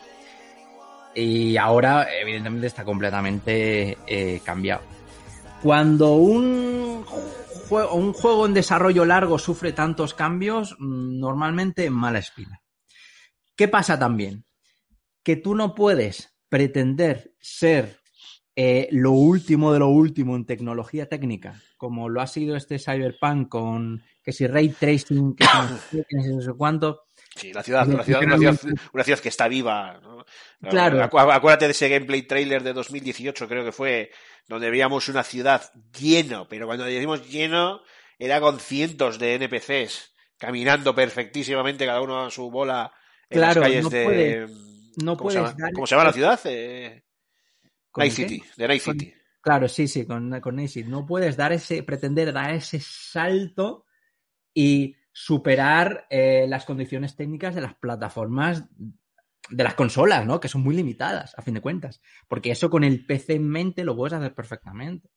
[1.14, 3.98] Y ahora, evidentemente, está completamente
[4.44, 4.82] cambiado.
[5.62, 12.62] Cuando un juego, un juego en desarrollo largo sufre tantos cambios, mm, normalmente mala espina.
[13.56, 14.44] ¿Qué pasa también?
[15.24, 17.98] Que tú no puedes pretender ser
[18.54, 23.48] eh, lo último de lo último en tecnología técnica, como lo ha sido este Cyberpunk
[23.48, 25.44] con que si ray tracing, que
[26.22, 27.00] si no sé cuánto.
[27.34, 28.56] Sí, la ciudad, una ciudad, una ciudad,
[28.92, 29.98] una ciudad que está viva.
[30.00, 30.24] ¿no?
[30.70, 30.98] Claro.
[31.02, 34.12] Acu- Acuérdate de ese gameplay trailer de 2018, creo que fue,
[34.46, 35.62] donde veíamos una ciudad
[35.98, 37.80] lleno, pero cuando decimos lleno,
[38.20, 42.92] era con cientos de NPCs caminando perfectísimamente, cada uno a su bola
[43.28, 44.46] en Claro, las calles no de.
[44.98, 46.40] No ¿cómo, se puedes llama, dar- ¿Cómo se llama la ciudad?
[46.44, 47.04] Eh,
[47.90, 48.12] ¿Con Night?
[48.12, 49.14] City, de Night Con- City.
[49.40, 50.86] Claro, sí, sí, con, con Acid.
[50.86, 53.84] No puedes dar ese, pretender dar ese salto
[54.54, 58.64] y superar eh, las condiciones técnicas de las plataformas
[59.50, 60.40] de las consolas, ¿no?
[60.40, 62.00] Que son muy limitadas, a fin de cuentas.
[62.26, 65.10] Porque eso con el PC en mente lo puedes hacer perfectamente.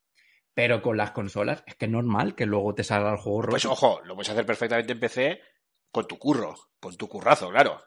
[0.53, 3.51] Pero con las consolas es que es normal que luego te salga el juego roto.
[3.51, 5.39] Pues ojo, lo puedes hacer perfectamente en PC
[5.89, 7.79] con tu curro, con tu currazo, claro.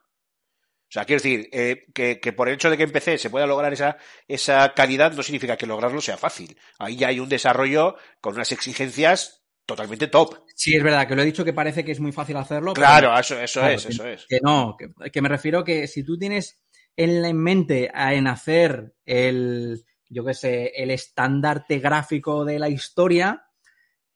[0.90, 3.30] O sea, quiero decir, eh, que, que, por el hecho de que en PC se
[3.30, 6.58] pueda lograr esa, esa calidad no significa que lograrlo sea fácil.
[6.80, 10.42] Ahí ya hay un desarrollo con unas exigencias totalmente top.
[10.56, 12.72] Sí, es verdad, que lo he dicho que parece que es muy fácil hacerlo.
[12.72, 14.26] Claro, eso, eso claro, es, que, eso es.
[14.28, 16.60] Que no, que, que, me refiero que si tú tienes
[16.96, 23.46] en, en mente en hacer el, yo qué sé, el estandarte gráfico de la historia,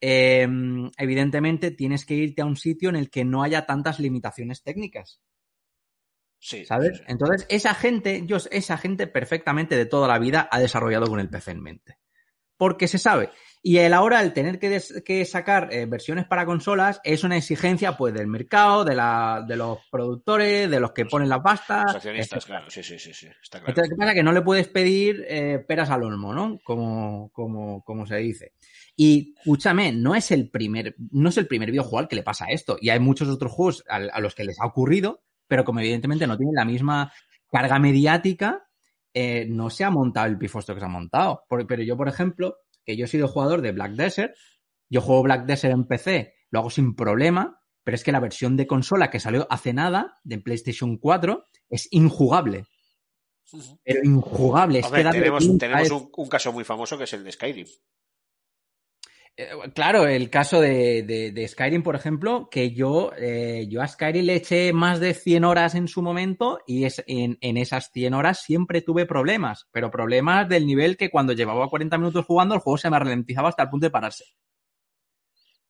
[0.01, 0.49] eh,
[0.99, 5.21] evidentemente tienes que irte a un sitio en el que no haya tantas limitaciones técnicas.
[6.45, 6.99] Sí, ¿Sabes?
[6.99, 7.05] sí.
[7.07, 11.31] Entonces, esa gente, yo, esa gente perfectamente de toda la vida ha desarrollado con el
[11.31, 11.97] PC en mente.
[12.59, 13.31] Porque se sabe.
[13.63, 17.39] Y el ahora, el tener que, des, que sacar eh, versiones para consolas, es una
[17.39, 21.85] exigencia pues del mercado, de, la, de los productores, de los que ponen las pastas.
[21.87, 23.27] Los accionistas, claro, sí, sí, sí, sí.
[23.43, 23.71] Está claro.
[23.71, 24.13] Entonces, ¿qué pasa?
[24.13, 26.59] Que no le puedes pedir eh, peras al olmo, ¿no?
[26.63, 28.53] Como, como, como se dice.
[28.95, 32.45] Y escúchame, no es el primer, no es el primer videojuego al que le pasa
[32.51, 32.77] esto.
[32.79, 36.27] Y hay muchos otros juegos a, a los que les ha ocurrido, pero como evidentemente
[36.27, 37.13] no tienen la misma
[37.51, 38.67] carga mediática,
[39.13, 41.45] eh, no se ha montado el pifosto que se ha montado.
[41.49, 44.35] Por, pero yo, por ejemplo, que yo he sido jugador de Black Desert,
[44.91, 48.57] yo juego Black Desert en PC, lo hago sin problema, pero es que la versión
[48.57, 52.67] de consola que salió hace nada, de PlayStation 4, es injugable.
[53.85, 54.81] Pero injugable.
[54.81, 57.67] Es que tenemos, tenemos un, un, caso muy famoso que es el de Skyrim.
[59.37, 63.88] Eh, claro, el caso de, de, de, Skyrim, por ejemplo, que yo, eh, yo a
[63.88, 67.90] Skyrim le eché más de 100 horas en su momento y es, en, en, esas
[67.90, 72.55] 100 horas siempre tuve problemas, pero problemas del nivel que cuando llevaba 40 minutos jugando
[72.55, 74.25] el juego se me ralentizaba hasta el punto de pararse.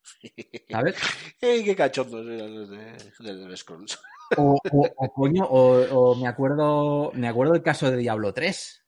[0.71, 0.97] ¿Sabes?
[1.41, 3.99] ¡Ey, qué cachondos eran los de, de Scrolls!
[4.37, 8.84] O, o, o, coño, o, o, me acuerdo, me acuerdo del caso de Diablo 3.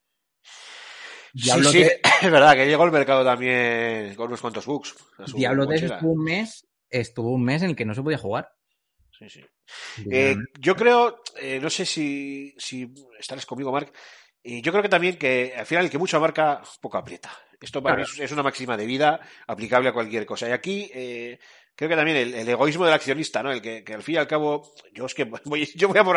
[1.43, 2.15] Diablo sí, sí, 3...
[2.23, 4.95] es verdad que llegó al mercado también con unos cuantos bugs.
[5.35, 8.51] Diablo 3 estuvo un mes, estuvo un mes en el que no se podía jugar.
[9.19, 9.45] Sí, sí.
[10.11, 13.93] Eh, yo creo, eh, no sé si, si estarás conmigo, Mark,
[14.43, 17.31] y yo creo que también que al final el que mucho abarca, poco aprieta.
[17.61, 18.11] Esto para claro.
[18.17, 20.49] mí es una máxima de vida aplicable a cualquier cosa.
[20.49, 21.39] Y aquí eh,
[21.77, 23.53] creo que también el, egoísmo del accionista, ¿no?
[23.53, 26.05] El que, que, al fin y al cabo, yo es que voy, yo voy a,
[26.05, 26.17] por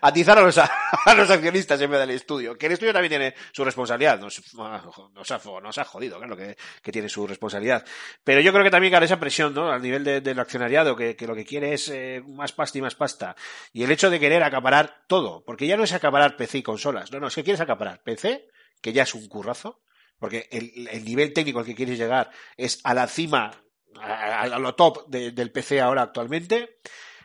[0.00, 0.70] atizar a los, a,
[1.16, 2.56] los accionistas en vez del estudio.
[2.56, 4.20] Que el estudio también tiene su responsabilidad.
[4.20, 7.84] Nos, nos, ha, nos ha jodido, claro, que, que tiene su responsabilidad.
[8.22, 9.70] Pero yo creo que también, claro, esa presión, ¿no?
[9.70, 12.82] Al nivel de, del accionariado, que, que, lo que quiere es eh, más pasta y
[12.82, 13.34] más pasta.
[13.72, 15.42] Y el hecho de querer acaparar todo.
[15.44, 17.10] Porque ya no es acaparar PC y consolas.
[17.10, 18.46] No, no, es que quieres acaparar PC,
[18.80, 19.82] que ya es un currazo
[20.20, 23.64] porque el, el, nivel técnico al que quieres llegar es a la cima,
[23.98, 26.80] a, lo top de, del PC ahora actualmente,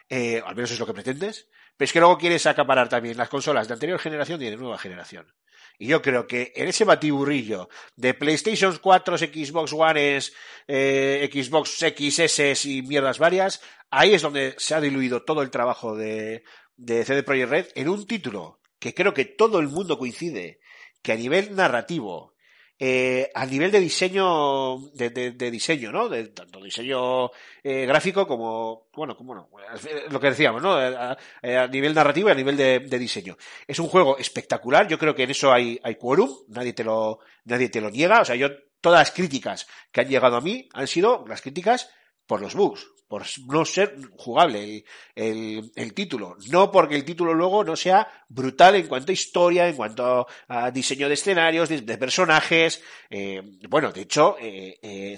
[0.09, 3.29] eh, al menos es lo que pretendes, pero es que luego quieres acaparar también las
[3.29, 5.33] consolas de anterior generación y de nueva generación.
[5.77, 10.19] Y yo creo que en ese batiburrillo de PlayStation 4, Xbox One,
[10.67, 15.97] eh, Xbox XS y mierdas varias, ahí es donde se ha diluido todo el trabajo
[15.97, 16.43] de,
[16.77, 20.59] de CD Projekt Red en un título que creo que todo el mundo coincide
[21.01, 22.34] que a nivel narrativo,
[22.77, 26.09] eh, a nivel de diseño, de, de, de, diseño, ¿no?
[26.09, 27.31] De tanto diseño
[27.63, 29.49] eh, gráfico como, bueno, como no,
[30.09, 30.73] lo que decíamos, ¿no?
[30.73, 33.37] A, a nivel narrativo y a nivel de, de, diseño.
[33.65, 37.19] Es un juego espectacular, yo creo que en eso hay, hay quórum, nadie te lo,
[37.45, 38.49] nadie te lo niega, o sea, yo,
[38.81, 41.89] todas las críticas que han llegado a mí han sido las críticas
[42.27, 46.37] por los bugs, por no ser jugable el, el, título.
[46.49, 50.71] No porque el título luego no sea brutal en cuanto a historia, en cuanto a
[50.71, 52.81] diseño de escenarios, de, personajes.
[53.09, 55.17] Eh, bueno, de hecho, eh,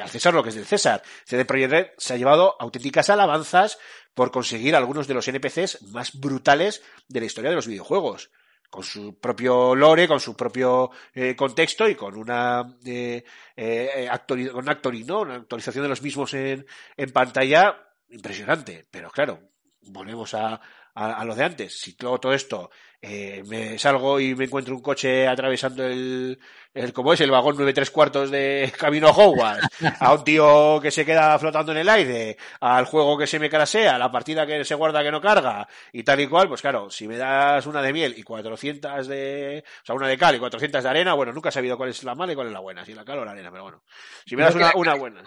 [0.00, 1.02] al César lo que es del César.
[1.24, 3.78] CD Projekt se ha llevado auténticas alabanzas
[4.14, 8.30] por conseguir algunos de los NPCs más brutales de la historia de los videojuegos
[8.74, 15.04] con su propio lore, con su propio eh, contexto y con una, eh, eh, actori
[15.04, 15.20] ¿no?
[15.20, 18.84] una actualización de los mismos en, en pantalla impresionante.
[18.90, 19.38] Pero claro,
[19.82, 20.60] volvemos a,
[20.94, 21.78] a, a, lo de antes.
[21.78, 22.70] Si todo, todo esto
[23.06, 26.38] eh, me salgo y me encuentro un coche atravesando el,
[26.72, 29.68] el como es el vagón nueve tres cuartos de camino a Hogwarts,
[30.00, 33.50] a un tío que se queda flotando en el aire, al juego que se me
[33.50, 36.62] crasea, a la partida que se guarda que no carga y tal y cual, pues
[36.62, 40.36] claro, si me das una de miel y 400 de, o sea, una de cal
[40.36, 42.54] y 400 de arena, bueno, nunca he sabido cuál es la mala y cuál es
[42.54, 43.82] la buena, si la cal o la arena, pero bueno.
[44.24, 45.22] Si me das una, una buena,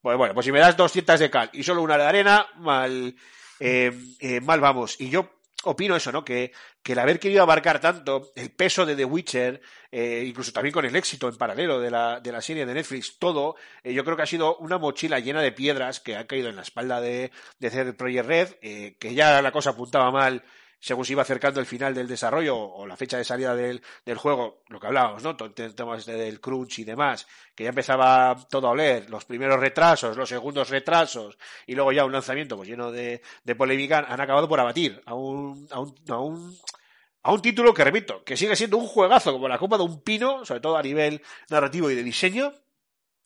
[0.00, 3.16] pues bueno, pues si me das 200 de cal y solo una de arena, mal,
[3.64, 5.00] eh, eh, mal vamos.
[5.00, 5.30] Y yo
[5.64, 6.24] opino eso, ¿no?
[6.24, 6.52] Que,
[6.82, 9.60] que el haber querido abarcar tanto el peso de The Witcher,
[9.90, 13.18] eh, incluso también con el éxito en paralelo de la, de la serie de Netflix,
[13.18, 13.54] todo,
[13.84, 16.56] eh, yo creo que ha sido una mochila llena de piedras que ha caído en
[16.56, 20.42] la espalda de, de CD Projekt Red, eh, que ya la cosa apuntaba mal
[20.82, 24.18] según se iba acercando el final del desarrollo o la fecha de salida del, del
[24.18, 25.36] juego, lo que hablábamos, ¿no?
[25.36, 29.24] Todo el tema este del crunch y demás, que ya empezaba todo a oler, los
[29.24, 34.00] primeros retrasos, los segundos retrasos, y luego ya un lanzamiento pues lleno de, de polémica,
[34.08, 36.58] han acabado por abatir a un, a un, a un
[37.24, 40.02] a un título que, repito, que sigue siendo un juegazo como la copa de un
[40.02, 42.52] pino, sobre todo a nivel narrativo y de diseño,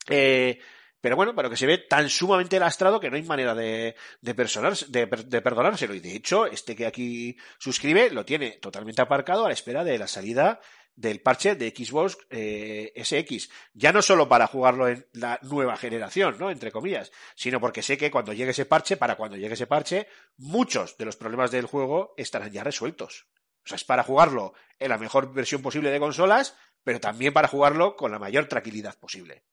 [0.09, 0.61] eh,
[1.01, 4.35] pero bueno, pero que se ve tan sumamente lastrado que no hay manera de, de,
[4.35, 5.95] de, de perdonárselo.
[5.95, 9.99] Y de hecho, este que aquí suscribe lo tiene totalmente aparcado a la espera de
[9.99, 10.61] la salida
[10.97, 13.51] del parche de Xbox eh, SX.
[13.75, 16.51] Ya no solo para jugarlo en la nueva generación, ¿no?
[16.51, 20.09] Entre comillas, sino porque sé que cuando llegue ese parche, para cuando llegue ese parche,
[20.39, 23.27] muchos de los problemas del juego estarán ya resueltos.
[23.65, 27.49] O sea, es para jugarlo en la mejor versión posible de consolas, pero también para
[27.49, 29.45] jugarlo con la mayor tranquilidad posible.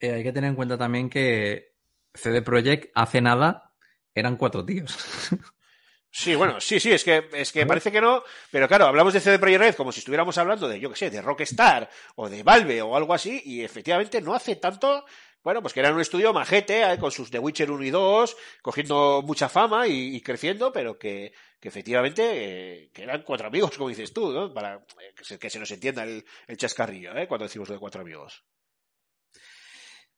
[0.00, 1.74] Eh, hay que tener en cuenta también que
[2.14, 3.72] CD Projekt hace nada
[4.14, 4.96] eran cuatro tíos.
[6.18, 9.20] Sí, bueno, sí, sí, es que, es que parece que no, pero claro, hablamos de
[9.20, 12.42] CD Projekt Red como si estuviéramos hablando de, yo qué sé, de Rockstar o de
[12.42, 15.04] Valve o algo así, y efectivamente no hace tanto,
[15.42, 18.34] bueno, pues que era un estudio majete, eh, con sus The Witcher 1 y 2,
[18.62, 22.22] cogiendo mucha fama y, y creciendo, pero que, que efectivamente,
[22.84, 24.54] eh, que eran cuatro amigos, como dices tú, ¿no?
[24.54, 27.28] Para que se, que se nos entienda el, el chascarrillo, ¿eh?
[27.28, 28.42] Cuando decimos lo de cuatro amigos.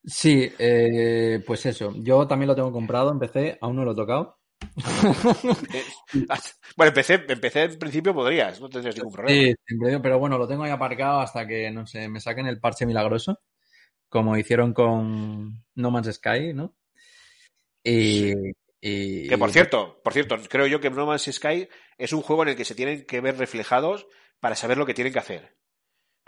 [0.08, 1.92] Sí, eh, pues eso.
[1.96, 4.38] Yo también lo tengo comprado, empecé, aún no lo he tocado.
[5.74, 5.84] Eh,
[6.76, 9.54] bueno, empecé, empecé en principio podrías, no tendrías ningún problema.
[9.68, 12.86] Sí, pero bueno, lo tengo ahí aparcado hasta que, no sé, me saquen el parche
[12.86, 13.40] milagroso,
[14.08, 16.74] como hicieron con No Man's Sky, ¿no?
[17.84, 18.32] Y,
[18.80, 22.42] y- Que por cierto, por cierto, creo yo que No Man's Sky es un juego
[22.42, 24.06] en el que se tienen que ver reflejados
[24.40, 25.56] para saber lo que tienen que hacer.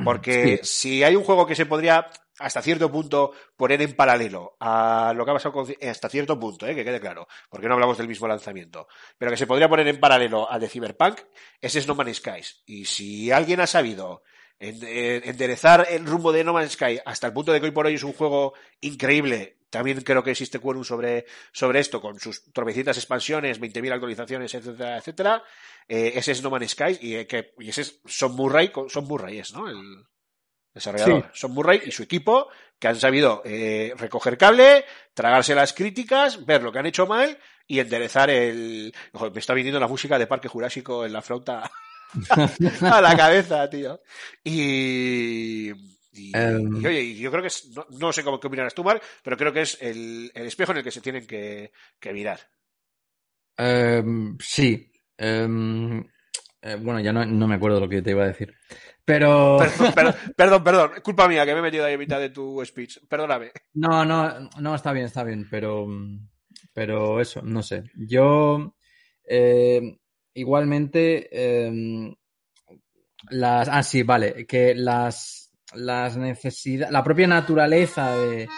[0.03, 2.07] Porque si hay un juego que se podría
[2.41, 6.67] hasta cierto punto poner en paralelo a lo que ha pasado con, hasta cierto punto,
[6.67, 6.75] ¿eh?
[6.75, 8.89] que quede claro, porque no hablamos del mismo lanzamiento,
[9.19, 11.21] pero que se podría poner en paralelo a de Cyberpunk,
[11.61, 12.41] ese es No Man's Sky.
[12.67, 14.23] Y si alguien ha sabido
[14.59, 17.87] en- enderezar el rumbo de No Man's Sky hasta el punto de que hoy por
[17.87, 22.53] hoy es un juego increíble, también creo que existe quórum sobre, sobre esto, con sus
[22.53, 25.43] tropecientas expansiones, 20.000 actualizaciones, etcétera, etcétera,
[25.87, 29.05] eh, ese es No Man's Sky y, eh, que, y ese es Son Murray, Son
[29.05, 29.69] Murray es, ¿no?
[29.69, 30.05] El
[30.75, 31.31] desarrollador.
[31.35, 32.49] Son Murray y su equipo
[32.79, 37.39] que han sabido eh, recoger cable, tragarse las críticas, ver lo que han hecho mal
[37.67, 38.95] y enderezar el...
[39.13, 41.71] Ojo, me está viniendo la música de Parque Jurásico en la flauta
[42.81, 44.01] a la cabeza, tío.
[44.43, 45.71] Y...
[46.13, 46.83] Y, Em.
[46.83, 49.01] y, oye, y yo creo que es, no, no sé cómo qué opinarás tú, Mark,
[49.23, 52.41] pero creo que es el, el espejo en el que se tienen que, que mirar.
[53.57, 54.91] Em, sí.
[55.17, 56.05] Em,
[56.63, 58.55] eh, bueno, ya no, no me acuerdo lo que te iba a decir.
[59.05, 59.59] Pero...
[59.59, 62.63] Perdón, perdón, perdón, perdón, culpa mía que me he metido ahí a mitad de tu
[62.65, 62.99] speech.
[63.09, 63.53] Perdóname.
[63.75, 65.87] No, no, no, está bien, está bien, pero,
[66.73, 67.85] pero eso, no sé.
[67.97, 68.75] Yo,
[69.27, 69.99] eh,
[70.35, 72.15] igualmente, eh,
[73.31, 78.49] las, ah, sí, vale, que las, las necesidades, la propia naturaleza de,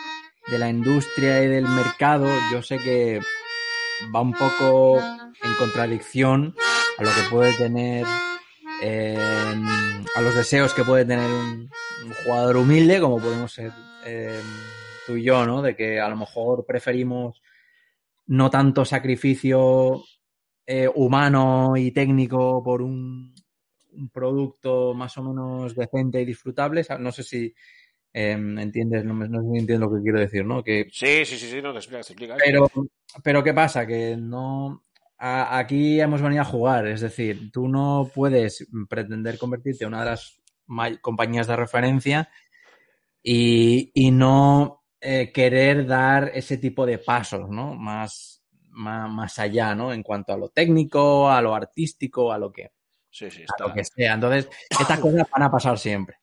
[0.50, 3.20] de la industria y del mercado, yo sé que
[4.14, 6.54] va un poco en contradicción
[6.98, 8.06] a lo que puede tener,
[8.82, 9.16] eh,
[10.14, 11.70] a los deseos que puede tener un,
[12.04, 13.72] un jugador humilde, como podemos ser
[14.04, 14.40] eh,
[15.06, 15.62] tú y yo, ¿no?
[15.62, 17.42] De que a lo mejor preferimos
[18.26, 20.02] no tanto sacrificio
[20.66, 23.34] eh, humano y técnico por un,
[23.92, 26.84] un producto más o menos decente y disfrutable.
[26.98, 27.54] No sé si
[28.12, 30.62] eh, entiendes, no, me, no entiendes lo que quiero decir, ¿no?
[30.62, 32.38] Que Sí, sí, sí, sí, no te explicas, te explicas.
[32.44, 32.70] pero,
[33.22, 33.86] pero ¿qué pasa?
[33.86, 34.84] Que no.
[35.24, 36.86] A- aquí hemos venido a jugar.
[36.88, 40.40] Es decir, tú no puedes pretender convertirte en una de las
[41.00, 42.28] compañías de referencia
[43.22, 47.74] y, y no eh, querer dar ese tipo de pasos, ¿no?
[47.74, 49.92] Más, más, más allá, ¿no?
[49.92, 52.72] En cuanto a lo técnico, a lo artístico, a lo que,
[53.10, 54.14] Sí, sí, a lo que sea.
[54.14, 56.16] Entonces, estas cosas van a pasar siempre.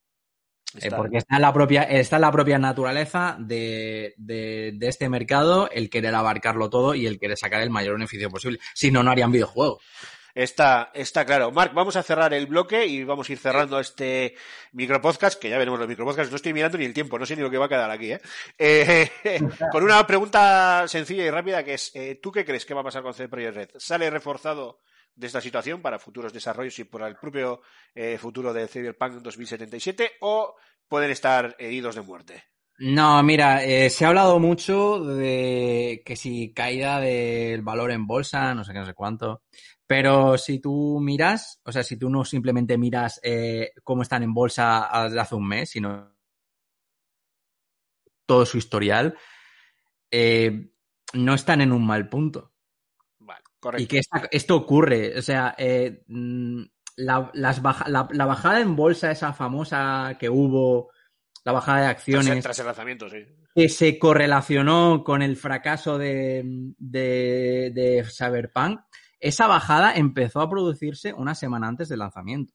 [0.79, 5.09] Eh, porque está en la propia, está en la propia naturaleza de, de, de este
[5.09, 8.59] mercado el querer abarcarlo todo y el querer sacar el mayor beneficio posible.
[8.75, 9.81] Si no, no harían videojuegos.
[10.35, 11.51] Está, está claro.
[11.51, 14.35] Marc, vamos a cerrar el bloque y vamos a ir cerrando este
[14.73, 16.31] micropodcast, que ya veremos los micropodcasts.
[16.31, 18.13] No estoy mirando ni el tiempo, no sé ni lo que va a quedar aquí,
[18.13, 18.21] ¿eh?
[18.57, 19.09] Eh,
[19.71, 22.85] con una pregunta sencilla y rápida que es, eh, ¿tú qué crees que va a
[22.85, 23.69] pasar con CD Projekt Red?
[23.77, 24.81] ¿Sale reforzado
[25.19, 27.61] de esta situación para futuros desarrollos y por el propio
[27.93, 30.55] eh, futuro de Cyberpunk 2077 o
[30.87, 32.43] pueden estar heridos de muerte?
[32.79, 38.55] No, mira, eh, se ha hablado mucho de que si caída del valor en bolsa,
[38.55, 39.43] no sé qué, no sé cuánto.
[39.85, 44.33] Pero si tú miras, o sea, si tú no simplemente miras eh, cómo están en
[44.33, 46.15] bolsa hace un mes, sino
[48.25, 49.17] todo su historial,
[50.09, 50.71] eh,
[51.13, 52.53] no están en un mal punto.
[53.59, 53.83] Correcto.
[53.83, 55.17] Y que esta- esto ocurre.
[55.17, 56.61] O sea, eh, mm,
[56.97, 60.89] la, las baja- la- la bajada en bolsa, esa famosa que hubo,
[61.45, 63.25] la bajada de Tras, acciones, tras el lanzamiento, sí.
[63.55, 66.43] que se correlacionó con el fracaso de,
[66.77, 68.81] de, de Cyberpunk,
[69.19, 72.53] esa bajada empezó a producirse una semana antes del lanzamiento.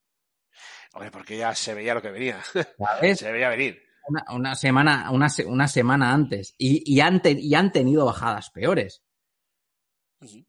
[0.93, 2.39] Hombre, porque ya se veía lo que venía.
[2.77, 3.19] ¿Sabes?
[3.19, 3.81] se veía venir.
[4.07, 6.55] Una, una semana, una, se- una semana antes.
[6.57, 9.03] Y, y, han te- y han tenido bajadas peores.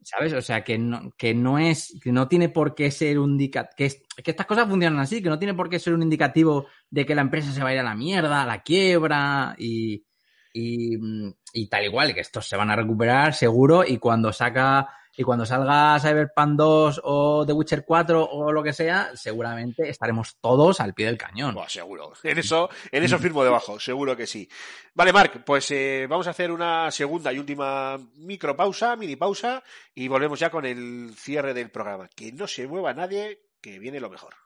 [0.03, 0.33] ¿Sabes?
[0.33, 3.75] O sea, que no, que no es, que no tiene por qué ser un indicativo,
[3.77, 7.15] que estas cosas funcionan así, que no tiene por qué ser un indicativo de que
[7.15, 10.05] la empresa se va a ir a la mierda, a la quiebra y,
[10.53, 14.89] y, mm, y tal igual, que estos se van a recuperar seguro y cuando saca,
[15.17, 20.37] y cuando salga Cyberpunk 2 o The Witcher 4 o lo que sea, seguramente estaremos
[20.41, 21.55] todos al pie del cañón.
[21.55, 22.13] Buah, seguro.
[22.23, 24.49] En eso, en eso firmo debajo, seguro que sí.
[24.95, 29.63] Vale, Marc, pues eh, vamos a hacer una segunda y última micropausa, mini pausa,
[29.95, 32.09] y volvemos ya con el cierre del programa.
[32.15, 34.46] Que no se mueva nadie, que viene lo mejor.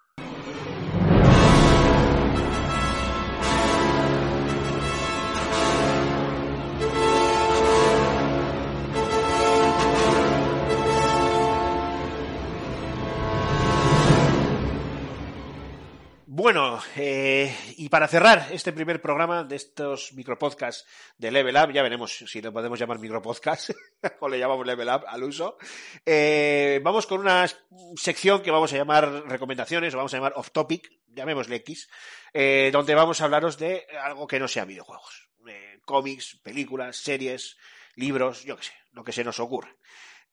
[16.33, 20.87] Bueno, eh, y para cerrar este primer programa de estos micropodcasts
[21.19, 23.71] de Level Up, ya veremos si lo podemos llamar micropodcast
[24.21, 25.59] o le llamamos Level Up al uso,
[26.07, 27.49] eh, vamos con una
[27.97, 31.91] sección que vamos a llamar recomendaciones o vamos a llamar off topic, llamémosle X,
[32.33, 37.57] eh, donde vamos a hablaros de algo que no sea videojuegos, eh, cómics, películas, series,
[37.97, 39.75] libros, yo qué sé, lo que se nos ocurra.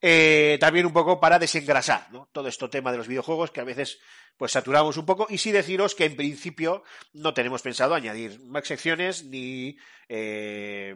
[0.02, 2.30] Eh, también un poco para desengrasar ¿no?
[2.32, 4.00] todo este tema de los videojuegos que a veces
[4.38, 5.28] pues saturamos un poco.
[5.30, 6.84] Y sí deciros que en principio
[7.14, 9.78] no tenemos pensado añadir más secciones ni
[10.08, 10.95] eh,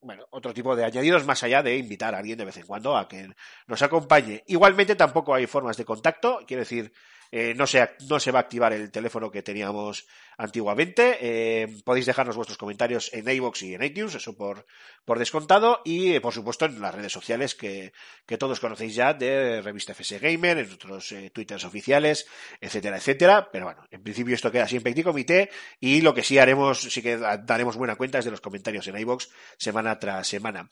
[0.00, 2.96] bueno otro tipo de añadidos más allá de invitar a alguien de vez en cuando
[2.96, 3.28] a que
[3.66, 4.42] nos acompañe.
[4.46, 6.40] Igualmente tampoco hay formas de contacto.
[6.46, 6.92] Quiero decir
[7.32, 10.06] eh, no, se, no se va a activar el teléfono que teníamos
[10.40, 11.18] antiguamente.
[11.20, 14.66] Eh, podéis dejarnos vuestros comentarios en iVoox y en iTunes, eso por,
[15.04, 15.80] por descontado.
[15.84, 17.92] Y, eh, por supuesto, en las redes sociales que,
[18.26, 22.26] que todos conocéis ya de Revista FS Gamer, en otros eh, twitters oficiales,
[22.60, 23.50] etcétera, etcétera.
[23.52, 27.02] Pero bueno, en principio esto queda así en Comité y lo que sí haremos, sí
[27.02, 29.28] que daremos buena cuenta es de los comentarios en iVoox
[29.58, 30.68] semana tras semana.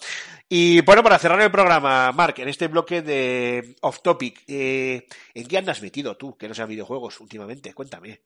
[0.49, 5.47] Y bueno, para cerrar el programa, Mark, en este bloque de Off Topic, eh, ¿en
[5.47, 7.75] qué andas metido tú, que no sean videojuegos últimamente?
[7.75, 8.21] Cuéntame.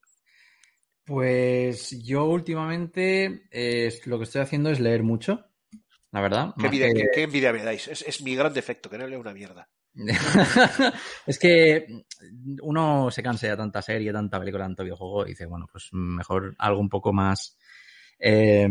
[1.04, 5.44] Pues yo últimamente eh, lo que estoy haciendo es leer mucho,
[6.12, 6.54] la verdad.
[6.58, 7.88] ¿Qué envidia, que- qué- qué envidia me dais?
[7.88, 9.68] Es, es mi gran defecto, que no leo una mierda.
[11.26, 11.86] es que
[12.62, 16.54] uno se cansa de tanta serie, tanta película, tanto videojuego y dice, bueno, pues mejor
[16.58, 17.58] algo un poco más,
[18.18, 18.68] eh,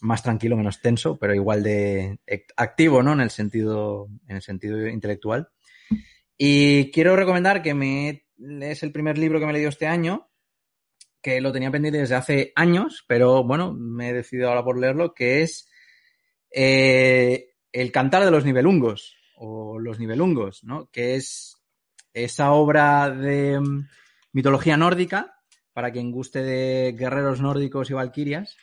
[0.00, 3.12] más tranquilo, menos tenso, pero igual de act- activo, ¿no?
[3.12, 5.48] En el sentido, en el sentido intelectual.
[6.38, 8.24] Y quiero recomendar que me
[8.60, 10.27] es el primer libro que me he leído este año,
[11.22, 15.14] que lo tenía pendiente desde hace años, pero bueno, me he decidido ahora por leerlo,
[15.14, 15.68] que es
[16.50, 20.88] eh, El cantar de los nivelungos, o Los nivelungos, ¿no?
[20.90, 21.56] Que es
[22.14, 23.88] esa obra de mm,
[24.32, 25.34] mitología nórdica,
[25.72, 28.56] para quien guste de guerreros nórdicos y valquirias,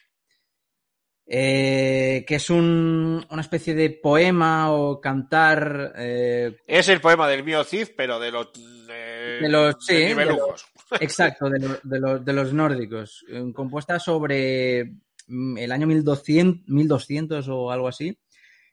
[1.28, 7.44] eh, que es un- una especie de poema o cantar eh, Es el poema del
[7.44, 8.50] mío Cid, pero de los,
[8.88, 10.66] De los- sí, de nivelungos.
[11.00, 14.94] Exacto, de, lo- de los, de los nórdicos, eh, compuesta sobre
[15.28, 18.18] mm, el año 1200, 1200 o algo así,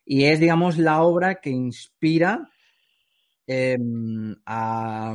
[0.05, 2.49] y es, digamos, la obra que inspira
[3.47, 5.15] em, a,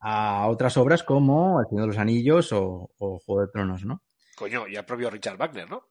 [0.00, 4.02] a otras obras como El Señor de los Anillos o, o Juego de Tronos, ¿no?
[4.36, 5.82] Coño, y al propio Richard Wagner, ¿no?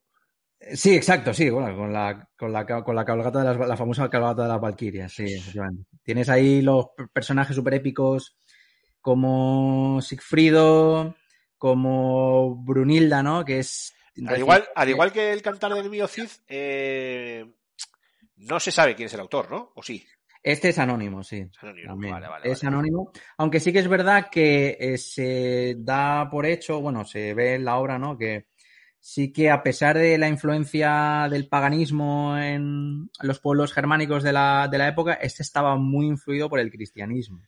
[0.73, 3.77] Sí, exacto, sí, bueno, con la, con la, ca- con la cabalgata de las, la
[3.77, 5.83] famosa cabalgata de las Valquirias, sí, efectivamente.
[6.01, 8.37] Tienes ahí los per- personajes super épicos
[9.05, 11.15] como Sigfrido,
[11.59, 13.45] como Brunilda, ¿no?
[13.45, 13.93] Que es.
[14.25, 17.45] Al igual, al igual que el cantar del mío Cid, eh,
[18.37, 19.73] no se sabe quién es el autor, ¿no?
[19.75, 20.03] ¿O sí?
[20.41, 21.45] Este es anónimo, sí.
[21.51, 22.13] Es anónimo.
[22.13, 22.75] Vale, vale, es vale.
[22.75, 23.11] anónimo.
[23.37, 27.65] Aunque sí que es verdad que eh, se da por hecho, bueno, se ve en
[27.65, 28.17] la obra, ¿no?
[28.17, 28.47] Que
[28.99, 34.67] sí que a pesar de la influencia del paganismo en los pueblos germánicos de la,
[34.67, 37.43] de la época, este estaba muy influido por el cristianismo.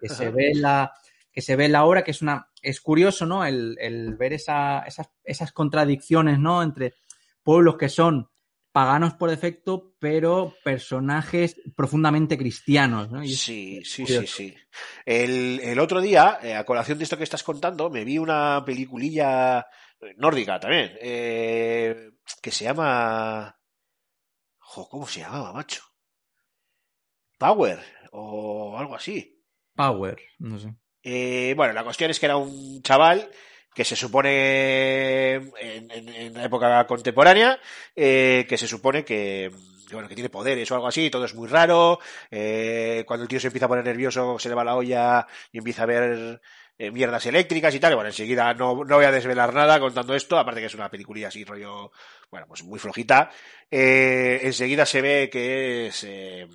[0.00, 0.92] Que, se ve en la
[1.32, 3.44] que se ve la obra, que es una es curioso, ¿no?
[3.44, 6.62] El, el ver esa- esas, esas contradicciones, ¿no?
[6.62, 6.94] Entre
[7.42, 8.30] pueblos que son
[8.72, 13.22] paganos por defecto, pero personajes profundamente cristianos, ¿no?
[13.24, 14.54] Y es- Sí, sí, sí, sí.
[15.04, 18.62] El, el otro día, eh, a colación de esto que estás contando, me vi una
[18.64, 19.66] peliculilla
[20.16, 23.56] nórdica también, eh, que se llama...
[24.58, 25.82] Jo, ¿Cómo se llamaba, macho?
[27.38, 27.80] Power
[28.16, 29.42] o algo así.
[29.74, 30.72] Power, no sé.
[31.02, 33.28] Eh, bueno, la cuestión es que era un chaval
[33.74, 37.58] que se supone en, en- en la época contemporánea,
[37.94, 39.50] eh, que se supone que,
[39.92, 41.98] bueno, que tiene poderes o algo así, todo es muy raro.
[42.30, 45.58] eh, cuando el tío se empieza a poner nervioso, se le va la olla y
[45.58, 46.40] empieza a ver
[46.78, 47.92] eh, mierdas eléctricas y tal.
[47.92, 50.90] Y bueno, enseguida no, no voy a desvelar nada contando esto, aparte que es una
[50.90, 51.90] peliculilla así, rollo,
[52.30, 53.30] bueno, pues muy flojita.
[53.70, 56.46] Eh, enseguida se ve que es eh,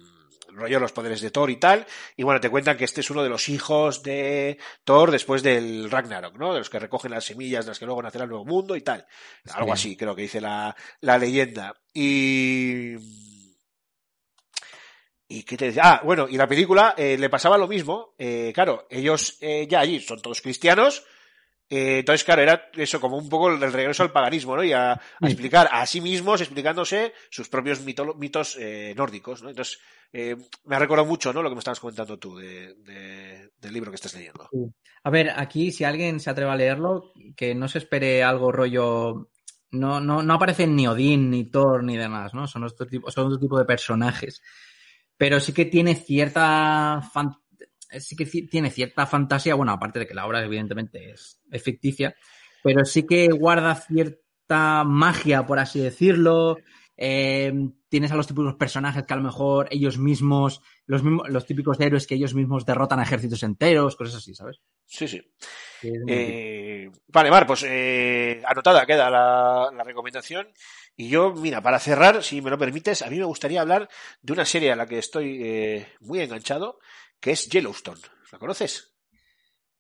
[0.54, 1.86] rollo los poderes de Thor y tal.
[2.16, 5.89] Y bueno, te cuentan que este es uno de los hijos de Thor después del
[5.91, 6.54] Ragnarok, ¿no?
[6.54, 8.82] De los que recogen las semillas, de las que luego nacerá el nuevo mundo y
[8.82, 9.06] tal.
[9.54, 9.89] Algo Sí.
[9.89, 11.74] así, creo que dice la, la leyenda.
[11.93, 12.95] Y.
[15.32, 15.84] ¿Y qué te decía?
[15.86, 18.16] Ah, bueno, y la película eh, le pasaba lo mismo.
[18.18, 21.06] Eh, claro, ellos eh, ya allí son todos cristianos.
[21.70, 24.63] Eh, entonces, claro, era eso como un poco el regreso al paganismo, ¿no?
[24.63, 25.28] Y a, a Sí.
[25.28, 29.49] explicar a sí mismos, explicándose sus propios mito- mitos eh, nórdicos, ¿no?
[29.49, 29.80] Entonces,
[30.11, 31.43] eh, me ha recordado mucho, ¿no?
[31.43, 34.49] Lo que me estabas comentando tú de- de- del libro que estás leyendo.
[35.03, 39.30] A ver, aquí si alguien se atreve a leerlo, que no se espere algo rollo.
[39.72, 42.47] No, no, no aparecen ni Odín, ni Thor, ni demás, ¿no?
[42.47, 44.41] Son otro tipo, son otro tipo de personajes.
[45.15, 47.36] Pero sí que tiene cierta fan-
[48.00, 52.16] sí que tiene cierta fantasía, bueno, aparte de que la obra evidentemente es, es ficticia,
[52.64, 56.58] pero sí que guarda cierta magia, por así decirlo.
[57.02, 57.54] Eh,
[57.88, 61.80] tienes a los típicos personajes que a lo mejor ellos mismos, los, mismos, los típicos
[61.80, 64.60] héroes que ellos mismos derrotan a ejércitos enteros, cosas así, ¿sabes?
[64.86, 65.22] Sí, sí.
[65.82, 70.50] Eh, vale, Mar, pues eh, anotada queda la, la recomendación.
[70.98, 73.88] Y yo, mira, para cerrar, si me lo permites, a mí me gustaría hablar
[74.22, 76.80] de una serie a la que estoy eh, muy enganchado,
[77.20, 78.01] que es Yellowstone.
[78.32, 78.93] ¿La conoces?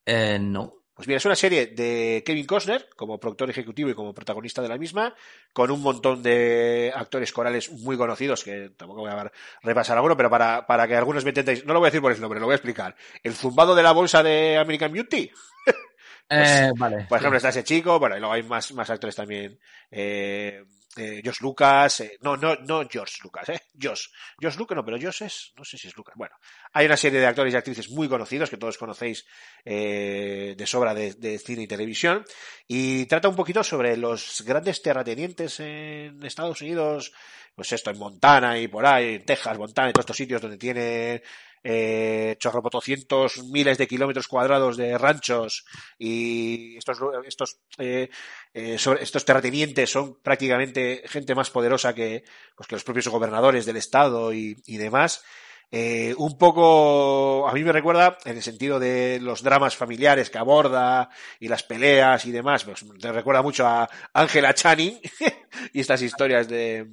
[0.05, 0.75] Eh, no.
[0.93, 4.67] Pues mira, es una serie de Kevin Costner como productor ejecutivo y como protagonista de
[4.67, 5.15] la misma,
[5.53, 9.31] con un montón de actores corales muy conocidos, que tampoco voy a
[9.61, 12.11] repasar alguno, pero para, para que algunos me entendáis, no lo voy a decir por
[12.11, 12.97] el nombre, lo voy a explicar.
[13.23, 15.31] El zumbado de la bolsa de American Beauty,
[16.31, 17.05] Eh, vale.
[17.07, 17.23] por sí.
[17.23, 19.57] ejemplo, está ese chico, bueno, y luego hay más, más actores también.
[19.89, 20.63] Eh,
[20.99, 24.07] eh, Josh Lucas, eh, no, no, no George Lucas, eh, Josh.
[24.41, 26.15] Josh Lucas, no, pero Josh es, no sé si es Lucas.
[26.17, 26.35] Bueno,
[26.73, 29.25] hay una serie de actores y actrices muy conocidos que todos conocéis
[29.65, 32.25] eh, de sobra de, de cine y televisión.
[32.67, 37.11] Y trata un poquito sobre los grandes terratenientes en Estados Unidos,
[37.55, 40.57] pues esto, en Montana y por ahí, en Texas, Montana y todos estos sitios donde
[40.57, 41.21] tiene
[41.63, 45.65] eh, chorropotocientos miles de kilómetros cuadrados de ranchos
[45.97, 48.09] y estos, estos, eh,
[48.53, 52.23] eh, sobre- estos terratenientes son prácticamente gente más poderosa que,
[52.55, 55.23] pues, que los propios gobernadores del estado y, y demás.
[55.71, 60.39] Eh, un poco, a mí me recuerda en el sentido de los dramas familiares que
[60.39, 64.99] aborda y las peleas y demás, pues te recuerda mucho a Angela Channing
[65.73, 66.87] y estas historias de,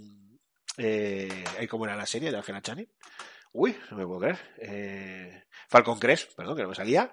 [0.76, 2.88] eh, ¿ahí ¿cómo era la serie de Angela Channing?
[3.58, 4.38] Uy, no me puedo creer.
[4.58, 7.10] Eh, Falcon Crest, perdón, que no me salía.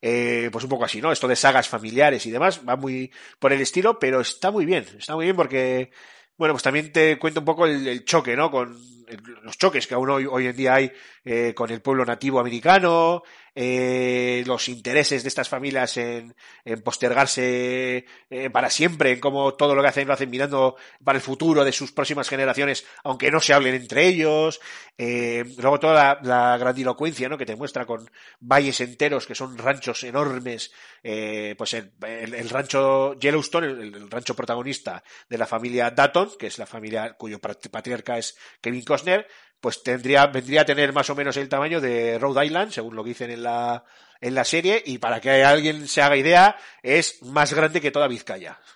[0.00, 1.10] Eh, pues un poco así, ¿no?
[1.10, 4.86] Esto de sagas familiares y demás va muy por el estilo, pero está muy bien.
[4.96, 5.90] Está muy bien porque,
[6.36, 8.52] bueno, pues también te cuenta un poco el, choque, ¿no?
[8.52, 8.78] Con
[9.42, 10.92] los choques que aún hoy, hoy en día hay
[11.24, 13.24] eh, con el pueblo nativo americano,
[13.62, 16.34] eh, los intereses de estas familias en,
[16.82, 21.22] postergarse eh, para siempre, en cómo todo lo que hacen lo hacen mirando para el
[21.22, 24.60] futuro de sus próximas generaciones, aunque no se hablen entre ellos.
[24.96, 27.36] Eh, luego toda la, la grandilocuencia ¿no?
[27.36, 30.72] que te muestra con valles enteros que son ranchos enormes.
[31.02, 31.90] eh, pues el,
[32.50, 37.38] rancho Yellowstone, el, el rancho protagonista de la familia Dutton, que es la familia cuyo
[37.38, 39.26] pat- patriarca es Kevin Costner,
[39.60, 43.02] pues tendría, vendría a tener más o menos el tamaño de Rhode Island, según lo
[43.04, 43.84] que dicen en la,
[44.20, 48.08] en la serie, y para que alguien se haga idea, es más grande que toda
[48.08, 48.58] Vizcaya.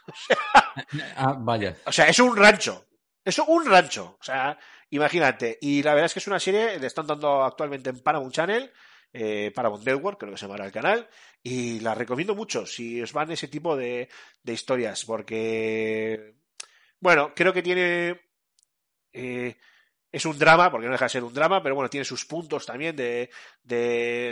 [1.16, 1.76] Ah, vaya.
[1.86, 2.86] O sea, es un rancho.
[3.24, 4.16] Es un rancho.
[4.20, 4.58] O sea,
[4.90, 5.56] imagínate.
[5.60, 8.72] Y la verdad es que es una serie, le están dando actualmente en Paramount Channel,
[9.12, 11.08] eh, Paramount Network, creo que se llamará el canal,
[11.42, 14.08] y la recomiendo mucho si os van ese tipo de,
[14.42, 16.34] de historias, porque,
[17.00, 18.20] bueno, creo que tiene...
[19.12, 19.56] eh,
[20.14, 22.64] es un drama, porque no deja de ser un drama, pero bueno, tiene sus puntos
[22.64, 23.28] también de,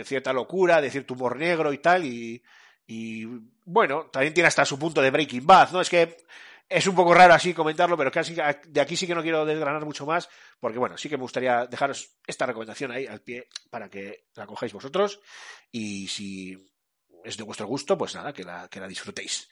[0.05, 2.41] cierta locura, de cierto humor negro y tal, y,
[3.65, 5.81] bueno, también tiene hasta su punto de Breaking Bad, ¿no?
[5.81, 6.15] Es que
[6.69, 9.83] es un poco raro así comentarlo, pero casi de aquí sí que no quiero desgranar
[9.83, 13.89] mucho más, porque bueno, sí que me gustaría dejaros esta recomendación ahí al pie para
[13.89, 15.19] que la cojáis vosotros
[15.69, 16.65] y si
[17.25, 19.49] es de vuestro gusto, pues nada, que la, que la disfrutéis.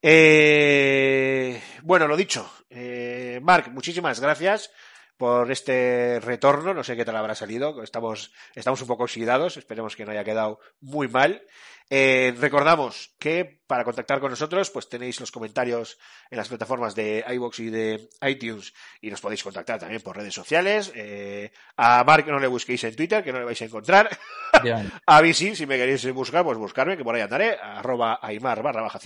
[0.00, 4.70] Eh, bueno, lo dicho, eh, Marc, muchísimas gracias
[5.18, 9.96] por este retorno, no sé qué tal habrá salido, estamos, estamos un poco oxidados, esperemos
[9.96, 11.42] que no haya quedado muy mal.
[11.90, 15.98] Eh, recordamos que para contactar con nosotros, pues tenéis los comentarios
[16.30, 20.34] en las plataformas de iBox y de iTunes y nos podéis contactar también por redes
[20.34, 20.90] sociales.
[20.94, 24.08] Eh, a Mark no le busquéis en Twitter, que no le vais a encontrar.
[25.06, 28.82] a sí, si me queréis buscar, pues buscarme, que por ahí andaré, arroba aymar barra
[28.82, 28.98] baja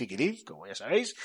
[0.45, 1.15] como ya sabéis.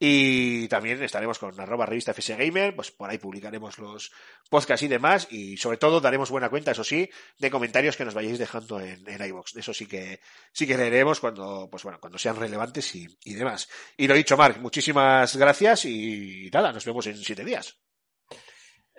[0.00, 4.12] Y también estaremos con arroba revista FS Gamer, pues por ahí publicaremos los
[4.48, 5.26] podcasts y demás.
[5.30, 9.08] Y sobre todo daremos buena cuenta, eso sí, de comentarios que nos vayáis dejando en,
[9.08, 9.56] en iVoox.
[9.56, 10.20] Eso sí que,
[10.52, 13.68] sí que leeremos cuando, pues bueno, cuando sean relevantes y, y demás.
[13.96, 17.78] Y lo dicho, Marc, muchísimas gracias y nada, nos vemos en siete días.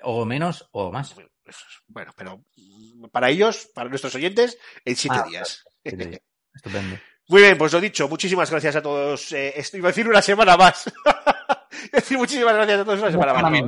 [0.01, 1.15] O menos o más.
[1.87, 2.43] Bueno, pero
[3.11, 5.63] para ellos, para nuestros oyentes, en siete ah, días.
[6.53, 6.97] Estupendo.
[7.29, 9.31] Muy bien, pues lo dicho, muchísimas gracias a todos.
[9.33, 10.91] Eh, iba a decir una semana más.
[11.93, 13.63] decir muchísimas gracias a todos una semana más.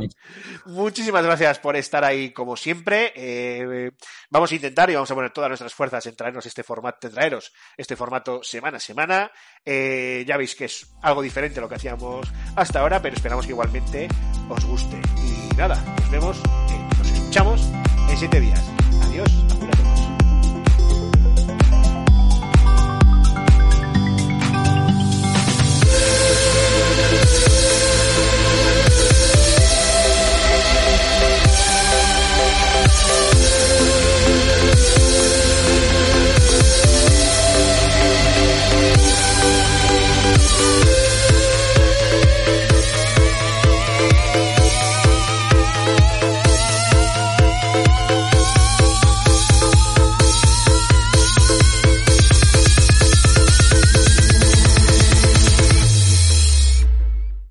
[0.65, 3.13] Muchísimas gracias por estar ahí como siempre.
[3.15, 3.91] Eh,
[4.29, 7.53] vamos a intentar y vamos a poner todas nuestras fuerzas en traernos este formato, traeros
[7.77, 9.31] este formato semana a semana.
[9.65, 13.45] Eh, ya veis que es algo diferente a lo que hacíamos hasta ahora, pero esperamos
[13.45, 14.07] que igualmente
[14.49, 14.99] os guste.
[15.17, 16.41] Y nada, nos vemos,
[16.97, 17.61] nos escuchamos
[18.09, 18.63] en siete días.
[19.03, 19.29] Adiós,